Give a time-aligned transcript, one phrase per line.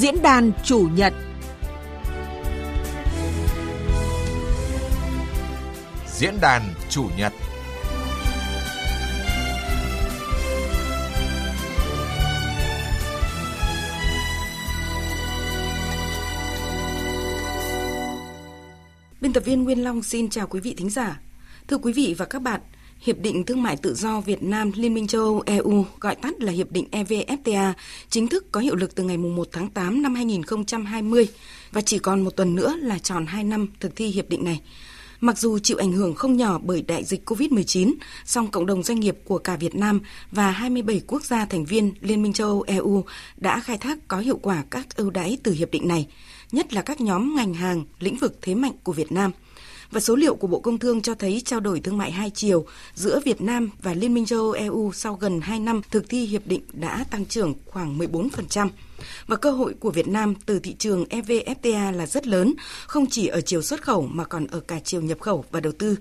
[0.00, 1.12] Diễn đàn chủ nhật
[6.06, 7.32] Diễn đàn chủ nhật
[19.20, 21.20] Biên tập viên Nguyên Long xin chào quý vị thính giả.
[21.68, 22.60] Thưa quý vị và các bạn,
[23.00, 26.40] Hiệp định Thương mại Tự do Việt Nam Liên minh châu Âu EU, gọi tắt
[26.40, 27.72] là Hiệp định EVFTA,
[28.10, 31.28] chính thức có hiệu lực từ ngày 1 tháng 8 năm 2020
[31.72, 34.60] và chỉ còn một tuần nữa là tròn 2 năm thực thi hiệp định này.
[35.20, 39.00] Mặc dù chịu ảnh hưởng không nhỏ bởi đại dịch COVID-19, song cộng đồng doanh
[39.00, 42.62] nghiệp của cả Việt Nam và 27 quốc gia thành viên Liên minh châu Âu
[42.62, 43.04] EU
[43.36, 46.06] đã khai thác có hiệu quả các ưu đãi từ hiệp định này,
[46.52, 49.32] nhất là các nhóm ngành hàng, lĩnh vực thế mạnh của Việt Nam–
[49.90, 52.66] và số liệu của Bộ Công Thương cho thấy trao đổi thương mại hai chiều
[52.94, 56.26] giữa Việt Nam và Liên minh châu Âu EU sau gần 2 năm thực thi
[56.26, 58.68] hiệp định đã tăng trưởng khoảng 14%.
[59.26, 62.54] Và cơ hội của Việt Nam từ thị trường EVFTA là rất lớn,
[62.86, 65.72] không chỉ ở chiều xuất khẩu mà còn ở cả chiều nhập khẩu và đầu
[65.78, 65.96] tư.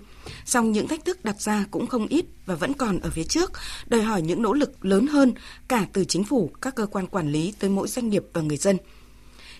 [0.46, 3.52] Song những thách thức đặt ra cũng không ít và vẫn còn ở phía trước,
[3.88, 5.34] đòi hỏi những nỗ lực lớn hơn
[5.68, 8.58] cả từ chính phủ, các cơ quan quản lý tới mỗi doanh nghiệp và người
[8.58, 8.78] dân–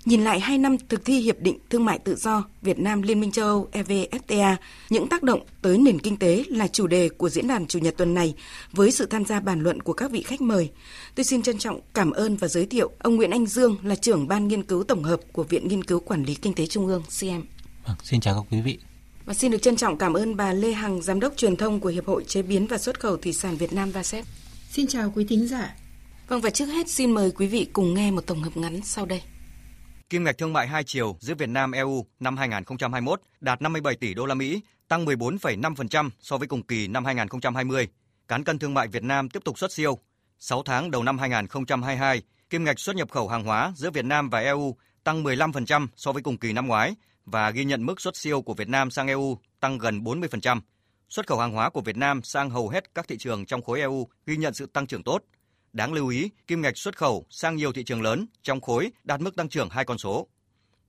[0.08, 3.20] Nhìn lại 2 năm thực thi Hiệp định Thương mại Tự do Việt Nam Liên
[3.20, 4.56] minh châu Âu EVFTA,
[4.90, 7.98] những tác động tới nền kinh tế là chủ đề của diễn đàn Chủ nhật
[7.98, 8.34] tuần này
[8.72, 10.70] với sự tham gia bàn luận của các vị khách mời.
[11.16, 14.28] Tôi xin trân trọng cảm ơn và giới thiệu ông Nguyễn Anh Dương là trưởng
[14.28, 17.04] ban nghiên cứu tổng hợp của Viện Nghiên cứu Quản lý Kinh tế Trung ương
[17.20, 17.42] CM.
[17.86, 18.78] Vâng, xin chào các quý vị.
[19.26, 21.90] Và xin được trân trọng cảm ơn bà Lê Hằng, Giám đốc truyền thông của
[21.90, 24.26] Hiệp hội Chế biến và Xuất khẩu Thủy sản Việt Nam VASET.
[24.70, 25.76] Xin chào quý thính giả.
[26.28, 29.06] Vâng và trước hết xin mời quý vị cùng nghe một tổng hợp ngắn sau
[29.06, 29.22] đây.
[30.10, 34.14] Kim ngạch thương mại hai chiều giữa Việt Nam EU năm 2021 đạt 57 tỷ
[34.14, 37.88] đô la Mỹ, tăng 14,5% so với cùng kỳ năm 2020.
[38.28, 40.00] Cán cân thương mại Việt Nam tiếp tục xuất siêu.
[40.40, 44.30] 6 tháng đầu năm 2022, kim ngạch xuất nhập khẩu hàng hóa giữa Việt Nam
[44.30, 46.96] và EU tăng 15% so với cùng kỳ năm ngoái
[47.26, 50.62] và ghi nhận mức xuất siêu của Việt Nam sang EU tăng gần 40%.
[51.10, 53.80] Xuất khẩu hàng hóa của Việt Nam sang hầu hết các thị trường trong khối
[53.80, 55.24] EU ghi nhận sự tăng trưởng tốt,
[55.78, 59.22] Đáng lưu ý, kim ngạch xuất khẩu sang nhiều thị trường lớn trong khối đạt
[59.22, 60.28] mức tăng trưởng hai con số.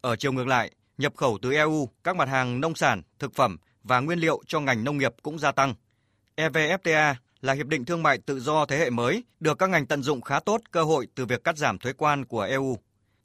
[0.01, 3.57] Ở chiều ngược lại, nhập khẩu từ EU các mặt hàng nông sản, thực phẩm
[3.83, 5.75] và nguyên liệu cho ngành nông nghiệp cũng gia tăng.
[6.37, 10.03] EVFTA là hiệp định thương mại tự do thế hệ mới, được các ngành tận
[10.03, 12.79] dụng khá tốt cơ hội từ việc cắt giảm thuế quan của EU.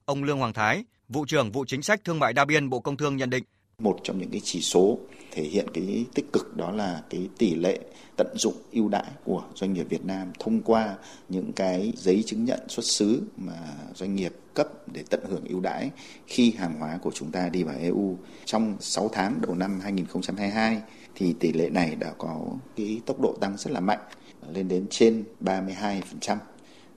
[0.06, 2.98] Ông Lương Hoàng Thái, vụ trưởng vụ chính sách thương mại đa biên Bộ Công
[2.98, 3.44] Thương nhận định
[3.80, 4.98] một trong những cái chỉ số
[5.32, 7.80] thể hiện cái tích cực, đó là cái tỷ lệ
[8.18, 10.96] tận dụng ưu đãi của doanh nghiệp Việt Nam thông qua
[11.30, 13.58] những cái giấy chứng nhận xuất xứ mà
[13.96, 15.92] doanh nghiệp cấp để tận hưởng ưu đãi
[16.28, 18.18] khi hàng hóa của chúng ta đi vào EU.
[18.46, 20.82] Trong 6 tháng đầu năm 2022
[21.16, 22.42] thì tỷ lệ này đã có
[22.76, 24.00] cái tốc độ tăng rất là mạnh,
[24.54, 26.38] lên đến trên 32%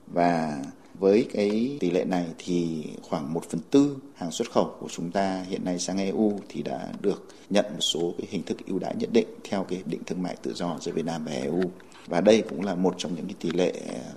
[0.07, 0.63] và
[0.99, 5.11] với cái tỷ lệ này thì khoảng 1 phần tư hàng xuất khẩu của chúng
[5.11, 8.79] ta hiện nay sang EU thì đã được nhận một số cái hình thức ưu
[8.79, 11.31] đãi nhất định theo cái hiệp định thương mại tự do giữa Việt Nam và
[11.31, 11.61] EU
[12.07, 13.73] và đây cũng là một trong những cái tỷ lệ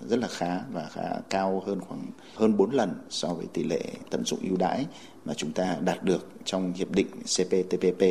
[0.09, 3.83] rất là khá và khá cao hơn khoảng hơn 4 lần so với tỷ lệ
[4.11, 4.87] tận dụng ưu đãi
[5.25, 8.03] mà chúng ta đạt được trong hiệp định CPTPP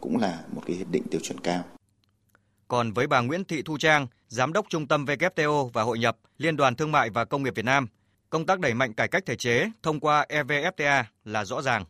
[0.00, 1.64] cũng là một cái hiệp định tiêu chuẩn cao.
[2.68, 6.18] Còn với bà Nguyễn Thị Thu Trang, Giám đốc Trung tâm WTO và Hội nhập
[6.38, 7.88] Liên đoàn Thương mại và Công nghiệp Việt Nam,
[8.36, 11.84] công tác đẩy mạnh cải cách thể chế thông qua EVFTA là rõ ràng.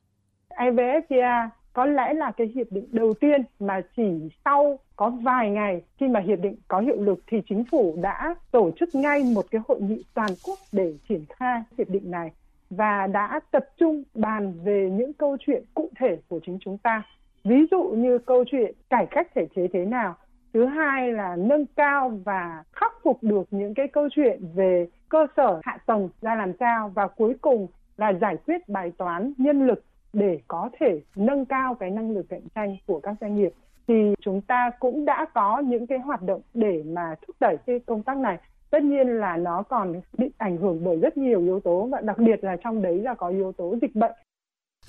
[0.51, 5.83] EVFTA có lẽ là cái hiệp định đầu tiên mà chỉ sau có vài ngày
[6.01, 9.45] khi mà hiệp định có hiệu lực thì chính phủ đã tổ chức ngay một
[9.51, 12.33] cái hội nghị toàn quốc để triển khai hiệp định này
[12.71, 17.03] và đã tập trung bàn về những câu chuyện cụ thể của chính chúng ta.
[17.45, 20.17] Ví dụ như câu chuyện cải cách thể chế thế nào,
[20.55, 25.27] thứ hai là nâng cao và khắc phục được những cái câu chuyện về cơ
[25.37, 29.67] sở hạ tầng ra làm sao và cuối cùng là giải quyết bài toán nhân
[29.67, 33.53] lực để có thể nâng cao cái năng lực cạnh tranh của các doanh nghiệp.
[33.89, 37.81] Thì chúng ta cũng đã có những cái hoạt động để mà thúc đẩy cái
[37.87, 38.39] công tác này.
[38.71, 42.19] Tất nhiên là nó còn bị ảnh hưởng bởi rất nhiều yếu tố và đặc
[42.19, 44.13] biệt là trong đấy là có yếu tố dịch bệnh.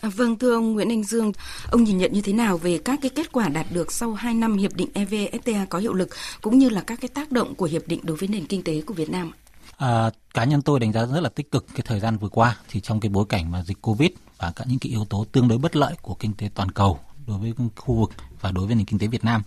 [0.01, 1.31] À, vâng, thưa ông Nguyễn Anh Dương,
[1.71, 4.33] ông nhìn nhận như thế nào về các cái kết quả đạt được sau 2
[4.33, 6.09] năm hiệp định EVFTA có hiệu lực
[6.41, 8.81] cũng như là các cái tác động của hiệp định đối với nền kinh tế
[8.81, 9.31] của Việt Nam?
[9.77, 12.57] À, cá nhân tôi đánh giá rất là tích cực cái thời gian vừa qua
[12.69, 15.47] thì trong cái bối cảnh mà dịch Covid và cả những cái yếu tố tương
[15.47, 18.11] đối bất lợi của kinh tế toàn cầu đối với khu vực
[18.41, 19.41] và đối với nền kinh tế Việt Nam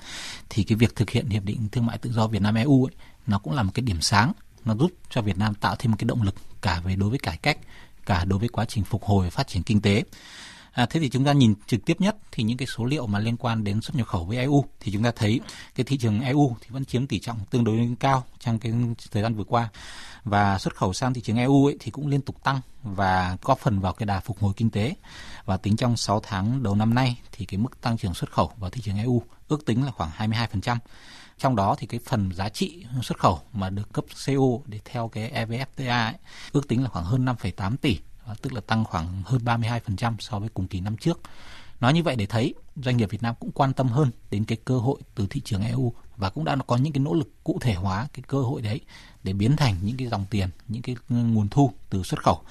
[0.49, 2.94] thì cái việc thực hiện hiệp định thương mại tự do Việt Nam EU ấy,
[3.26, 4.32] nó cũng là một cái điểm sáng
[4.64, 7.19] nó giúp cho Việt Nam tạo thêm một cái động lực cả về đối với
[7.19, 7.58] cải cách
[8.11, 10.03] cả đối với quá trình phục hồi và phát triển kinh tế.
[10.73, 13.19] À, thế thì chúng ta nhìn trực tiếp nhất thì những cái số liệu mà
[13.19, 15.41] liên quan đến xuất nhập khẩu với EU thì chúng ta thấy
[15.75, 18.73] cái thị trường EU thì vẫn chiếm tỷ trọng tương đối cao trong cái
[19.11, 19.69] thời gian vừa qua.
[20.25, 23.59] Và xuất khẩu sang thị trường EU ấy thì cũng liên tục tăng và góp
[23.59, 24.95] phần vào cái đà phục hồi kinh tế.
[25.45, 28.53] Và tính trong 6 tháng đầu năm nay thì cái mức tăng trưởng xuất khẩu
[28.59, 30.77] vào thị trường EU ước tính là khoảng 22%.
[31.40, 35.08] Trong đó thì cái phần giá trị xuất khẩu mà được cấp CO để theo
[35.08, 36.14] cái EVFTA ấy,
[36.52, 37.98] ước tính là khoảng hơn 5,8 tỷ
[38.42, 41.20] tức là tăng khoảng hơn 32% so với cùng kỳ năm trước.
[41.81, 44.58] Nói như vậy để thấy doanh nghiệp Việt Nam cũng quan tâm hơn đến cái
[44.64, 47.58] cơ hội từ thị trường EU và cũng đã có những cái nỗ lực cụ
[47.60, 48.81] thể hóa cái cơ hội đấy
[49.22, 52.42] để biến thành những cái dòng tiền, những cái nguồn thu từ xuất khẩu.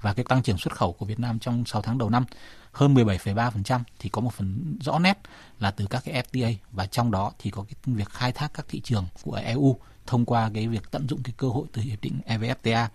[0.00, 2.24] Và cái tăng trưởng xuất khẩu của Việt Nam trong 6 tháng đầu năm
[2.78, 5.18] hơn 17,3% thì có một phần rõ nét
[5.58, 8.66] là từ các cái FTA và trong đó thì có cái việc khai thác các
[8.68, 9.76] thị trường của EU
[10.06, 12.88] thông qua cái việc tận dụng cái cơ hội từ hiệp định EVFTA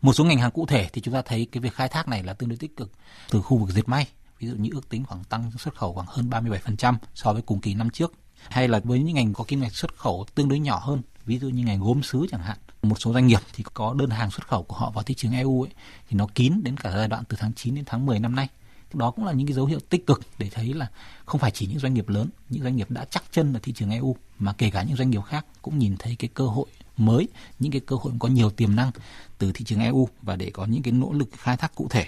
[0.00, 2.22] một số ngành hàng cụ thể thì chúng ta thấy cái việc khai thác này
[2.22, 2.92] là tương đối tích cực
[3.30, 4.06] từ khu vực dệt may,
[4.38, 7.60] ví dụ như ước tính khoảng tăng xuất khẩu khoảng hơn 37% so với cùng
[7.60, 8.12] kỳ năm trước.
[8.48, 11.38] Hay là với những ngành có kim ngạch xuất khẩu tương đối nhỏ hơn, ví
[11.38, 12.58] dụ như ngành gốm sứ chẳng hạn.
[12.82, 15.32] Một số doanh nghiệp thì có đơn hàng xuất khẩu của họ vào thị trường
[15.32, 15.70] EU ấy,
[16.08, 18.48] thì nó kín đến cả giai đoạn từ tháng 9 đến tháng 10 năm nay
[18.94, 20.90] đó cũng là những cái dấu hiệu tích cực để thấy là
[21.24, 23.72] không phải chỉ những doanh nghiệp lớn những doanh nghiệp đã chắc chân ở thị
[23.72, 26.66] trường EU mà kể cả những doanh nghiệp khác cũng nhìn thấy cái cơ hội
[26.96, 27.28] mới
[27.58, 28.90] những cái cơ hội có nhiều tiềm năng
[29.38, 32.06] từ thị trường EU và để có những cái nỗ lực khai thác cụ thể.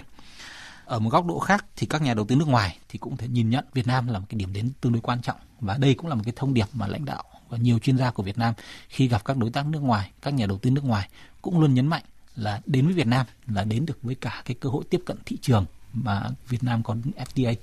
[0.85, 3.27] Ở một góc độ khác thì các nhà đầu tư nước ngoài thì cũng thể
[3.27, 5.93] nhìn nhận Việt Nam là một cái điểm đến tương đối quan trọng và đây
[5.93, 8.37] cũng là một cái thông điệp mà lãnh đạo và nhiều chuyên gia của Việt
[8.37, 8.53] Nam
[8.89, 11.09] khi gặp các đối tác nước ngoài, các nhà đầu tư nước ngoài
[11.41, 12.03] cũng luôn nhấn mạnh
[12.35, 15.17] là đến với Việt Nam là đến được với cả cái cơ hội tiếp cận
[15.25, 17.55] thị trường mà Việt Nam có FTA.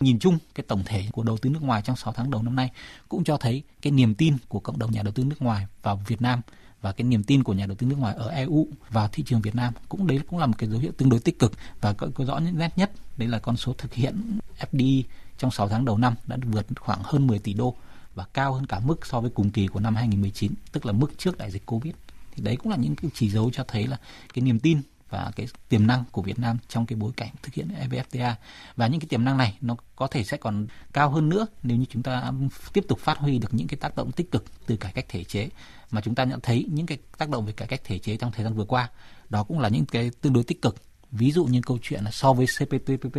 [0.00, 2.56] Nhìn chung, cái tổng thể của đầu tư nước ngoài trong 6 tháng đầu năm
[2.56, 2.70] nay
[3.08, 6.02] cũng cho thấy cái niềm tin của cộng đồng nhà đầu tư nước ngoài vào
[6.06, 6.40] Việt Nam
[6.80, 9.40] và cái niềm tin của nhà đầu tư nước ngoài ở EU vào thị trường
[9.40, 11.92] Việt Nam cũng đấy cũng là một cái dấu hiệu tương đối tích cực và
[11.92, 15.02] có, có rõ những nét nhất đấy là con số thực hiện FDI
[15.38, 17.76] trong 6 tháng đầu năm đã vượt khoảng hơn 10 tỷ đô
[18.14, 21.18] và cao hơn cả mức so với cùng kỳ của năm 2019, tức là mức
[21.18, 21.94] trước đại dịch Covid.
[22.32, 23.96] Thì đấy cũng là những cái chỉ dấu cho thấy là
[24.34, 24.80] cái niềm tin
[25.14, 28.34] và cái tiềm năng của Việt Nam trong cái bối cảnh thực hiện EVFTA
[28.76, 31.76] và những cái tiềm năng này nó có thể sẽ còn cao hơn nữa nếu
[31.76, 32.32] như chúng ta
[32.72, 35.24] tiếp tục phát huy được những cái tác động tích cực từ cải cách thể
[35.24, 35.48] chế.
[35.90, 38.32] Mà chúng ta nhận thấy những cái tác động về cải cách thể chế trong
[38.32, 38.90] thời gian vừa qua,
[39.28, 40.76] đó cũng là những cái tương đối tích cực.
[41.10, 43.16] Ví dụ như câu chuyện là so với CPTPP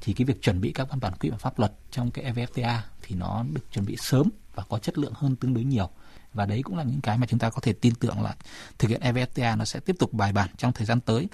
[0.00, 2.78] thì cái việc chuẩn bị các văn bản quy phạm pháp luật trong cái EVFTA
[3.02, 5.90] thì nó được chuẩn bị sớm và có chất lượng hơn tương đối nhiều
[6.34, 8.34] và đấy cũng là những cái mà chúng ta có thể tin tưởng là
[8.78, 11.28] thực hiện EVFTA nó sẽ tiếp tục bài bản trong thời gian tới.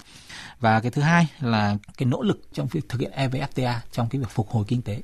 [0.59, 4.21] Và cái thứ hai là cái nỗ lực trong việc thực hiện EVFTA trong cái
[4.21, 5.01] việc phục hồi kinh tế.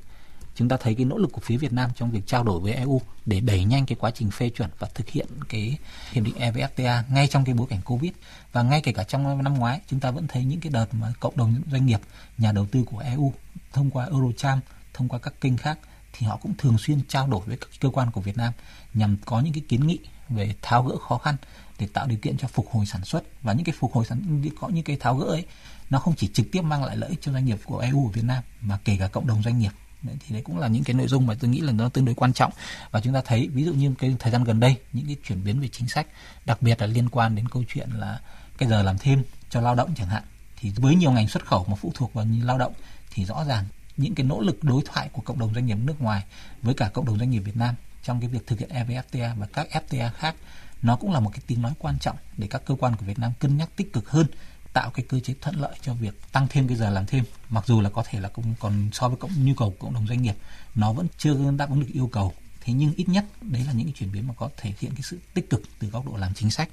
[0.54, 2.72] Chúng ta thấy cái nỗ lực của phía Việt Nam trong việc trao đổi với
[2.72, 5.78] EU để đẩy nhanh cái quá trình phê chuẩn và thực hiện cái
[6.12, 8.12] hiệp định EVFTA ngay trong cái bối cảnh Covid.
[8.52, 11.12] Và ngay kể cả trong năm ngoái, chúng ta vẫn thấy những cái đợt mà
[11.20, 12.00] cộng đồng doanh nghiệp,
[12.38, 13.32] nhà đầu tư của EU
[13.72, 14.60] thông qua Eurocharm,
[14.94, 15.78] thông qua các kênh khác
[16.18, 18.52] thì họ cũng thường xuyên trao đổi với các cơ quan của Việt Nam
[18.94, 21.36] nhằm có những cái kiến nghị về tháo gỡ khó khăn
[21.78, 23.24] để tạo điều kiện cho phục hồi sản xuất.
[23.42, 25.44] Và những cái phục hồi sản có những cái tháo gỡ ấy
[25.90, 28.10] nó không chỉ trực tiếp mang lại lợi ích cho doanh nghiệp của EU ở
[28.12, 29.72] Việt Nam mà kể cả cộng đồng doanh nghiệp.
[30.02, 32.04] Đấy, thì đấy cũng là những cái nội dung mà tôi nghĩ là nó tương
[32.04, 32.52] đối quan trọng.
[32.90, 35.44] Và chúng ta thấy ví dụ như cái thời gian gần đây những cái chuyển
[35.44, 36.06] biến về chính sách
[36.44, 38.20] đặc biệt là liên quan đến câu chuyện là
[38.58, 40.22] cái giờ làm thêm cho lao động chẳng hạn
[40.56, 42.72] thì với nhiều ngành xuất khẩu mà phụ thuộc vào lao động
[43.10, 43.64] thì rõ ràng
[43.96, 46.24] những cái nỗ lực đối thoại của cộng đồng doanh nghiệp nước ngoài
[46.62, 49.46] với cả cộng đồng doanh nghiệp Việt Nam trong cái việc thực hiện EVFTA và
[49.52, 50.34] các FTA khác,
[50.82, 53.18] nó cũng là một cái tiếng nói quan trọng để các cơ quan của Việt
[53.18, 54.26] Nam cân nhắc tích cực hơn,
[54.72, 57.66] tạo cái cơ chế thuận lợi cho việc tăng thêm cái giờ làm thêm, mặc
[57.66, 60.06] dù là có thể là cũng còn so với cộng, nhu cầu của cộng đồng
[60.06, 60.34] doanh nghiệp,
[60.74, 62.34] nó vẫn chưa đáp ứng được yêu cầu.
[62.60, 65.02] Thế nhưng ít nhất đấy là những cái chuyển biến mà có thể hiện cái
[65.02, 66.68] sự tích cực từ góc độ làm chính sách.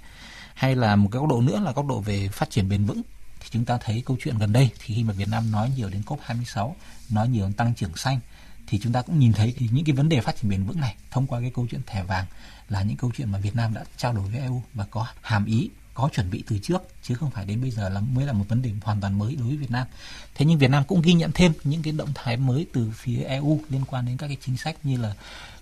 [0.54, 3.02] Hay là một cái góc độ nữa là góc độ về phát triển bền vững
[3.42, 5.90] thì chúng ta thấy câu chuyện gần đây, thì khi mà Việt Nam nói nhiều
[5.90, 6.74] đến COP26
[7.10, 8.20] nói nhiều đến tăng trưởng xanh,
[8.68, 10.80] thì chúng ta cũng nhìn thấy thì những cái vấn đề phát triển bền vững
[10.80, 12.26] này thông qua cái câu chuyện thẻ vàng
[12.70, 15.46] là những câu chuyện mà Việt Nam đã trao đổi với EU và có hàm
[15.46, 18.34] ý, có chuẩn bị từ trước, chứ không phải đến bây giờ là mới là
[18.34, 19.88] một vấn đề hoàn toàn mới đối với Việt Nam.
[20.36, 23.24] Thế nhưng Việt Nam cũng ghi nhận thêm những cái động thái mới từ phía
[23.24, 25.14] EU liên quan đến các cái chính sách như là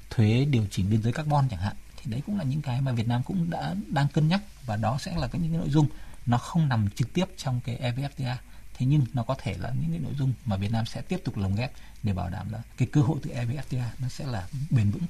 [0.10, 1.76] thuế điều chỉnh biên giới carbon chẳng hạn.
[1.98, 4.76] Thì đấy cũng là những cái mà Việt Nam cũng đã đang cân nhắc và
[4.76, 5.88] đó sẽ là những cái nội dung
[6.30, 8.36] nó không nằm trực tiếp trong cái EVFTA
[8.74, 11.22] thế nhưng nó có thể là những cái nội dung mà Việt Nam sẽ tiếp
[11.24, 11.72] tục lồng ghép
[12.04, 15.04] để bảo đảm là cái cơ hội từ EVFTA nó sẽ là bền vững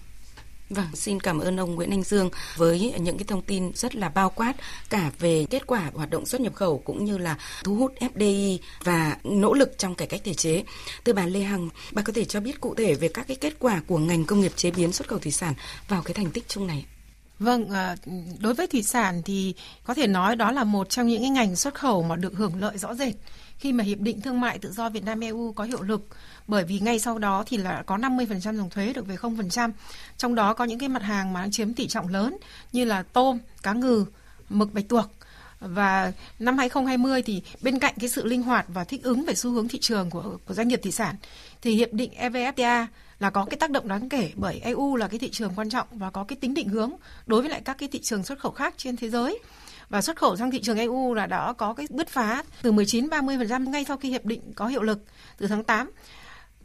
[0.69, 4.09] Vâng, xin cảm ơn ông Nguyễn Anh Dương với những cái thông tin rất là
[4.09, 4.53] bao quát
[4.89, 8.57] cả về kết quả hoạt động xuất nhập khẩu cũng như là thu hút FDI
[8.83, 10.63] và nỗ lực trong cải cách thể chế.
[11.03, 13.53] Từ bà Lê Hằng, bà có thể cho biết cụ thể về các cái kết
[13.59, 15.53] quả của ngành công nghiệp chế biến xuất khẩu thủy sản
[15.88, 16.85] vào cái thành tích chung này?
[17.39, 17.96] Vâng, ờ,
[18.39, 19.53] đối với thủy sản thì
[19.84, 22.62] có thể nói đó là một trong những cái ngành xuất khẩu mà được hưởng
[22.62, 23.15] lợi rõ rệt
[23.58, 26.08] khi mà hiệp định thương mại tự do Việt Nam EU có hiệu lực
[26.48, 29.72] bởi vì ngay sau đó thì là có 50% dòng thuế được về 0%.
[30.17, 32.38] Trong đó có những cái mặt hàng mà chiếm tỷ trọng lớn
[32.72, 34.05] như là tôm, cá ngừ,
[34.50, 35.05] mực bạch tuộc
[35.59, 39.51] và năm 2020 thì bên cạnh cái sự linh hoạt và thích ứng về xu
[39.51, 41.15] hướng thị trường của, của doanh nghiệp thủy sản
[41.61, 42.85] thì hiệp định EVFTA
[43.19, 45.87] là có cái tác động đáng kể bởi EU là cái thị trường quan trọng
[45.91, 46.91] và có cái tính định hướng
[47.25, 49.39] đối với lại các cái thị trường xuất khẩu khác trên thế giới
[49.89, 53.07] và xuất khẩu sang thị trường EU là đã có cái bứt phá từ 19
[53.07, 54.99] 30% ngay sau khi hiệp định có hiệu lực
[55.37, 55.91] từ tháng 8.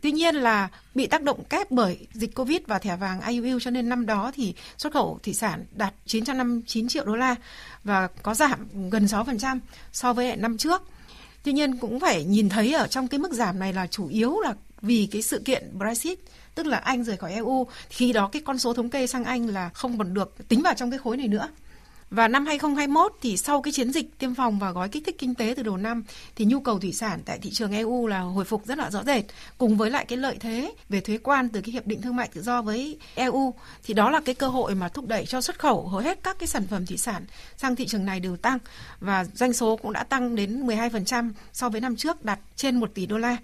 [0.04, 3.70] Tuy nhiên là bị tác động kép bởi dịch Covid và thẻ vàng IUU cho
[3.70, 7.34] nên năm đó thì xuất khẩu thủy sản đạt 959 triệu đô la
[7.84, 9.58] và có giảm gần 6%
[9.92, 10.82] so với năm trước.
[11.42, 14.40] Tuy nhiên cũng phải nhìn thấy ở trong cái mức giảm này là chủ yếu
[14.40, 16.18] là vì cái sự kiện Brexit,
[16.54, 19.46] tức là Anh rời khỏi EU khi đó cái con số thống kê sang Anh
[19.46, 21.48] là không còn được tính vào trong cái khối này nữa.
[22.14, 25.34] Và năm 2021 thì sau cái chiến dịch tiêm phòng và gói kích thích kinh
[25.34, 26.04] tế từ đầu năm,
[26.36, 29.02] thì nhu cầu thủy sản tại thị trường EU là hồi phục rất là rõ
[29.02, 29.24] rệt.
[29.58, 32.28] Cùng với lại cái lợi thế về thuế quan từ cái hiệp định thương mại
[32.28, 33.54] tự do với EU
[33.84, 36.38] thì đó là cái cơ hội mà thúc đẩy cho xuất khẩu hầu hết các
[36.38, 37.24] cái sản phẩm thủy sản
[37.56, 38.58] sang thị trường này đều tăng.
[39.00, 42.90] Và doanh số cũng đã tăng đến 12% so với năm trước, đạt trên 1
[42.94, 43.36] tỷ đô la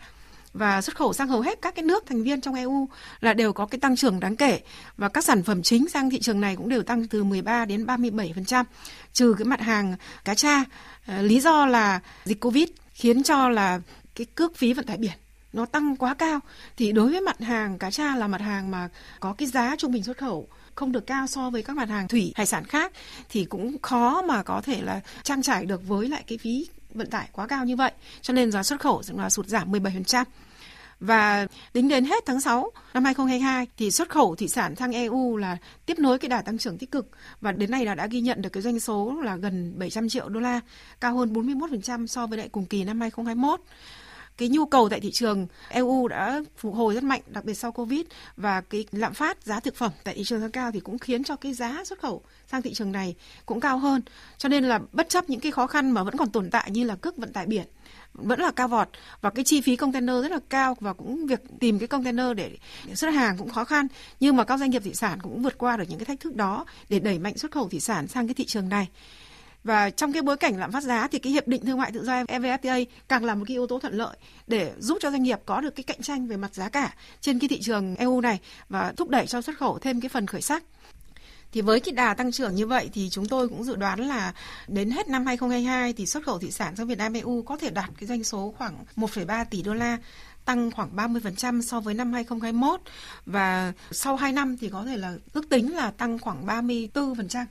[0.53, 2.89] và xuất khẩu sang hầu hết các cái nước thành viên trong EU
[3.21, 4.61] là đều có cái tăng trưởng đáng kể
[4.97, 7.87] và các sản phẩm chính sang thị trường này cũng đều tăng từ 13 đến
[7.87, 8.65] 37%,
[9.13, 10.65] trừ cái mặt hàng cá tra.
[11.07, 13.81] Ờ, lý do là dịch Covid khiến cho là
[14.15, 15.13] cái cước phí vận tải biển
[15.53, 16.41] nó tăng quá cao
[16.77, 18.89] thì đối với mặt hàng cá tra là mặt hàng mà
[19.21, 22.09] có cái giá trung bình xuất khẩu không được cao so với các mặt hàng
[22.09, 22.93] thủy hải sản khác
[23.29, 27.11] thì cũng khó mà có thể là trang trải được với lại cái phí vận
[27.11, 30.25] tải quá cao như vậy cho nên giá xuất khẩu là sụt giảm 17%.
[31.01, 35.37] Và tính đến hết tháng 6 năm 2022 thì xuất khẩu thủy sản sang EU
[35.37, 35.57] là
[35.87, 38.43] tiếp nối cái đà tăng trưởng tích cực và đến nay là đã ghi nhận
[38.43, 40.61] được cái doanh số là gần 700 triệu đô la,
[41.01, 43.61] cao hơn 41% so với lại cùng kỳ năm 2021
[44.41, 47.73] cái nhu cầu tại thị trường EU đã phục hồi rất mạnh, đặc biệt sau
[47.73, 48.01] Covid
[48.37, 51.25] và cái lạm phát giá thực phẩm tại thị trường tăng cao thì cũng khiến
[51.25, 53.15] cho cái giá xuất khẩu sang thị trường này
[53.47, 54.03] cũng cao hơn.
[54.39, 56.85] Cho nên là bất chấp những cái khó khăn mà vẫn còn tồn tại như
[56.85, 57.67] là cước vận tải biển
[58.15, 58.89] vẫn là cao vọt
[59.21, 62.57] và cái chi phí container rất là cao và cũng việc tìm cái container để
[62.95, 63.87] xuất hàng cũng khó khăn
[64.21, 66.37] nhưng mà các doanh nghiệp thủy sản cũng vượt qua được những cái thách thức
[66.37, 68.89] đó để đẩy mạnh xuất khẩu thủy sản sang cái thị trường này
[69.65, 72.05] và trong cái bối cảnh lạm phát giá thì cái hiệp định thương mại tự
[72.05, 75.39] do EVFTA càng là một cái yếu tố thuận lợi để giúp cho doanh nghiệp
[75.47, 78.39] có được cái cạnh tranh về mặt giá cả trên cái thị trường EU này
[78.69, 80.65] và thúc đẩy cho xuất khẩu thêm cái phần khởi sắc.
[81.53, 84.35] Thì với cái đà tăng trưởng như vậy thì chúng tôi cũng dự đoán là
[84.69, 87.71] đến hết năm 2022 thì xuất khẩu thủy sản sang Việt Nam EU có thể
[87.71, 89.99] đạt cái doanh số khoảng 1,3 tỷ đô la
[90.45, 92.81] tăng khoảng 30% so với năm 2021
[93.27, 97.47] và sau 2 năm thì có thể là ước tính là tăng khoảng 34%.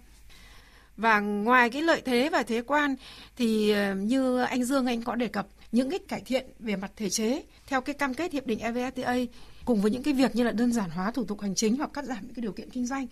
[1.00, 2.96] Và ngoài cái lợi thế và thuế quan
[3.38, 6.91] thì ờ, như anh Dương anh có đề cập những cái cải thiện về mặt
[6.96, 9.25] thể chế theo cái cam kết hiệp định EVFTA
[9.65, 11.89] cùng với những cái việc như là đơn giản hóa thủ tục hành chính hoặc
[11.94, 13.08] cắt giảm những cái điều kiện kinh doanh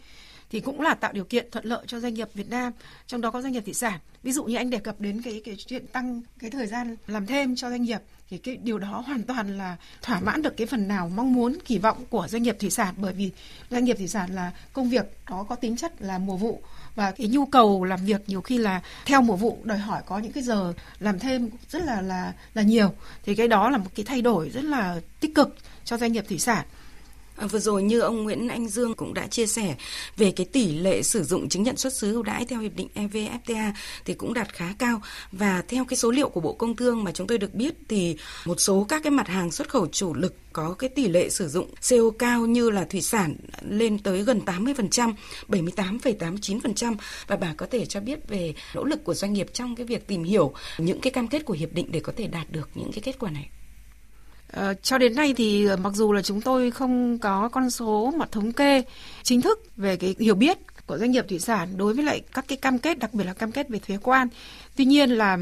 [0.49, 2.73] thì cũng là tạo điều kiện thuận lợi cho doanh nghiệp Việt Nam,
[3.07, 3.99] trong đó có doanh nghiệp thủy sản.
[4.23, 7.25] Ví dụ như anh đề cập đến cái cái chuyện tăng cái thời gian làm
[7.25, 10.67] thêm cho doanh nghiệp thì cái điều đó hoàn toàn là thỏa mãn được cái
[10.67, 13.31] phần nào mong muốn kỳ vọng của doanh nghiệp thủy sản bởi vì
[13.69, 16.61] doanh nghiệp thủy sản là công việc đó có tính chất là mùa vụ
[16.97, 20.19] và cái nhu cầu làm việc nhiều khi là theo mùa vụ, đòi hỏi có
[20.19, 22.93] những cái giờ làm thêm rất là là là nhiều.
[23.25, 26.25] Thì cái đó là một cái thay đổi rất là tích cực cho doanh nghiệp
[26.29, 26.65] thủy sản.
[27.37, 29.75] À, vừa rồi như ông Nguyễn Anh Dương cũng đã chia sẻ
[30.17, 32.87] về cái tỷ lệ sử dụng chứng nhận xuất xứ ưu đãi theo hiệp định
[32.95, 33.71] EVFTA
[34.05, 35.01] thì cũng đạt khá cao
[35.31, 38.17] và theo cái số liệu của Bộ Công Thương mà chúng tôi được biết thì
[38.45, 41.47] một số các cái mặt hàng xuất khẩu chủ lực có cái tỷ lệ sử
[41.47, 43.35] dụng CO cao như là thủy sản
[43.69, 45.13] lên tới gần 80%,
[45.47, 46.95] 78,89%
[47.27, 50.07] và bà có thể cho biết về nỗ lực của doanh nghiệp trong cái việc
[50.07, 52.91] tìm hiểu những cái cam kết của hiệp định để có thể đạt được những
[52.91, 53.49] cái kết quả này.
[54.51, 58.13] Ờ, cho đến nay thì ờ, mặc dù là chúng tôi không có con số
[58.17, 58.83] mà thống kê
[59.23, 62.45] chính thức về cái hiểu biết của doanh nghiệp thủy sản đối với lại các
[62.47, 64.27] cái cam kết, đặc biệt là cam kết về thuế quan.
[64.75, 65.37] Tuy nhiên là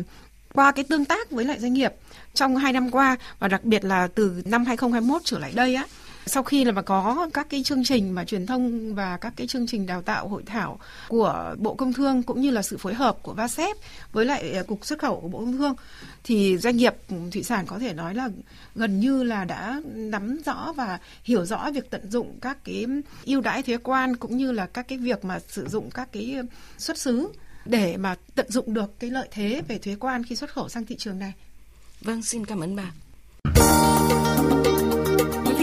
[0.54, 1.94] qua cái tương tác với lại doanh nghiệp
[2.34, 5.86] trong hai năm qua, và đặc biệt là từ năm 2021 trở lại đây á
[6.28, 9.48] sau khi là mà có các cái chương trình mà truyền thông và các cái
[9.48, 12.94] chương trình đào tạo hội thảo của Bộ Công Thương cũng như là sự phối
[12.94, 13.78] hợp của VASEP
[14.12, 15.76] với lại à, cục xuất khẩu của Bộ Công Thương
[16.24, 16.96] thì doanh nghiệp
[17.32, 18.30] thủy sản có thể nói là
[18.76, 22.86] gần như là đã nắm rõ và hiểu rõ việc tận dụng các cái
[23.26, 26.38] ưu đãi thuế quan cũng như là các cái việc mà sử dụng các cái
[26.78, 27.28] xuất xứ
[27.66, 30.86] để mà tận dụng được cái lợi thế về thuế quan khi xuất khẩu sang
[30.86, 31.34] thị trường này.
[32.02, 32.92] Vâng, xin cảm ơn bà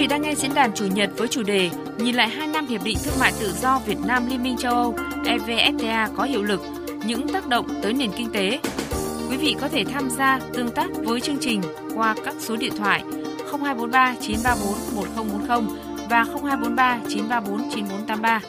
[0.03, 2.85] vị đang nghe diễn đàn chủ nhật với chủ đề Nhìn lại 2 năm Hiệp
[2.85, 4.95] định Thương mại Tự do Việt Nam Liên minh châu Âu
[5.25, 6.61] EVFTA có hiệu lực,
[7.07, 8.59] những tác động tới nền kinh tế.
[9.31, 11.61] Quý vị có thể tham gia tương tác với chương trình
[11.95, 13.03] qua các số điện thoại
[13.51, 15.79] 0243 934 1040
[16.11, 18.41] và 0243 934 9483.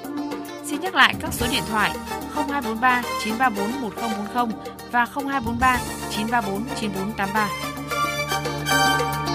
[0.65, 1.91] Xin nhắc lại các số điện thoại
[2.35, 5.77] 0243 934 1040 và 0243
[6.11, 9.32] 934 9483.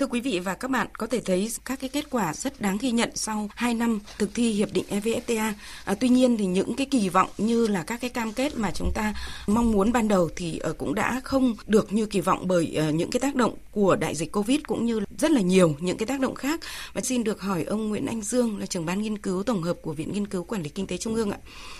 [0.00, 2.78] Thưa quý vị và các bạn, có thể thấy các cái kết quả rất đáng
[2.80, 5.52] ghi nhận sau 2 năm thực thi hiệp định EVFTA.
[5.84, 8.70] À, tuy nhiên thì những cái kỳ vọng như là các cái cam kết mà
[8.74, 9.14] chúng ta
[9.46, 12.94] mong muốn ban đầu thì uh, cũng đã không được như kỳ vọng bởi uh,
[12.94, 16.06] những cái tác động của đại dịch Covid cũng như rất là nhiều những cái
[16.06, 16.60] tác động khác.
[16.92, 19.76] Và xin được hỏi ông Nguyễn Anh Dương là trưởng ban nghiên cứu tổng hợp
[19.82, 21.38] của Viện Nghiên cứu Quản lý Kinh tế Trung ương ạ.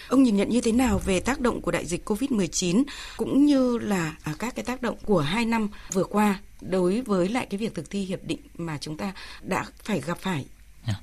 [0.09, 2.83] Ông nhìn nhận như thế nào về tác động của đại dịch Covid-19
[3.17, 7.29] cũng như là à, các cái tác động của hai năm vừa qua đối với
[7.29, 9.13] lại cái việc thực thi hiệp định mà chúng ta
[9.43, 10.45] đã phải gặp phải.
[10.87, 11.01] Yeah.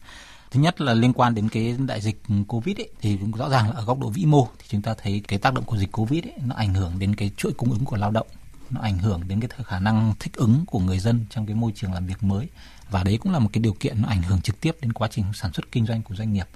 [0.51, 3.75] Thứ nhất là liên quan đến cái đại dịch Covid ấy, thì rõ ràng là
[3.75, 6.23] ở góc độ vĩ mô thì chúng ta thấy cái tác động của dịch Covid
[6.23, 8.27] ấy, nó ảnh hưởng đến cái chuỗi cung ứng của lao động,
[8.69, 11.71] nó ảnh hưởng đến cái khả năng thích ứng của người dân trong cái môi
[11.75, 12.47] trường làm việc mới
[12.89, 15.07] và đấy cũng là một cái điều kiện nó ảnh hưởng trực tiếp đến quá
[15.11, 16.47] trình sản xuất kinh doanh của doanh nghiệp.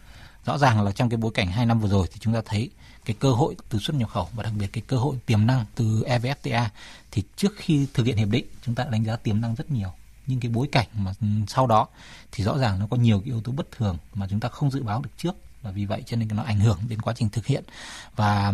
[0.46, 2.70] Rõ ràng là trong cái bối cảnh hai năm vừa rồi thì chúng ta thấy
[3.06, 5.66] cái cơ hội từ xuất nhập khẩu và đặc biệt cái cơ hội tiềm năng
[5.76, 6.66] từ EVFTA
[7.12, 9.90] thì trước khi thực hiện hiệp định, chúng ta đánh giá tiềm năng rất nhiều.
[10.28, 11.88] Nhưng cái bối cảnh mà ừ, sau đó
[12.32, 14.72] thì rõ ràng nó có nhiều cái yếu tố bất thường mà chúng ta không
[14.72, 15.36] dự báo được trước.
[15.62, 17.64] Và vì vậy cho nên nó ảnh hưởng đến quá trình thực hiện.
[18.16, 18.54] Và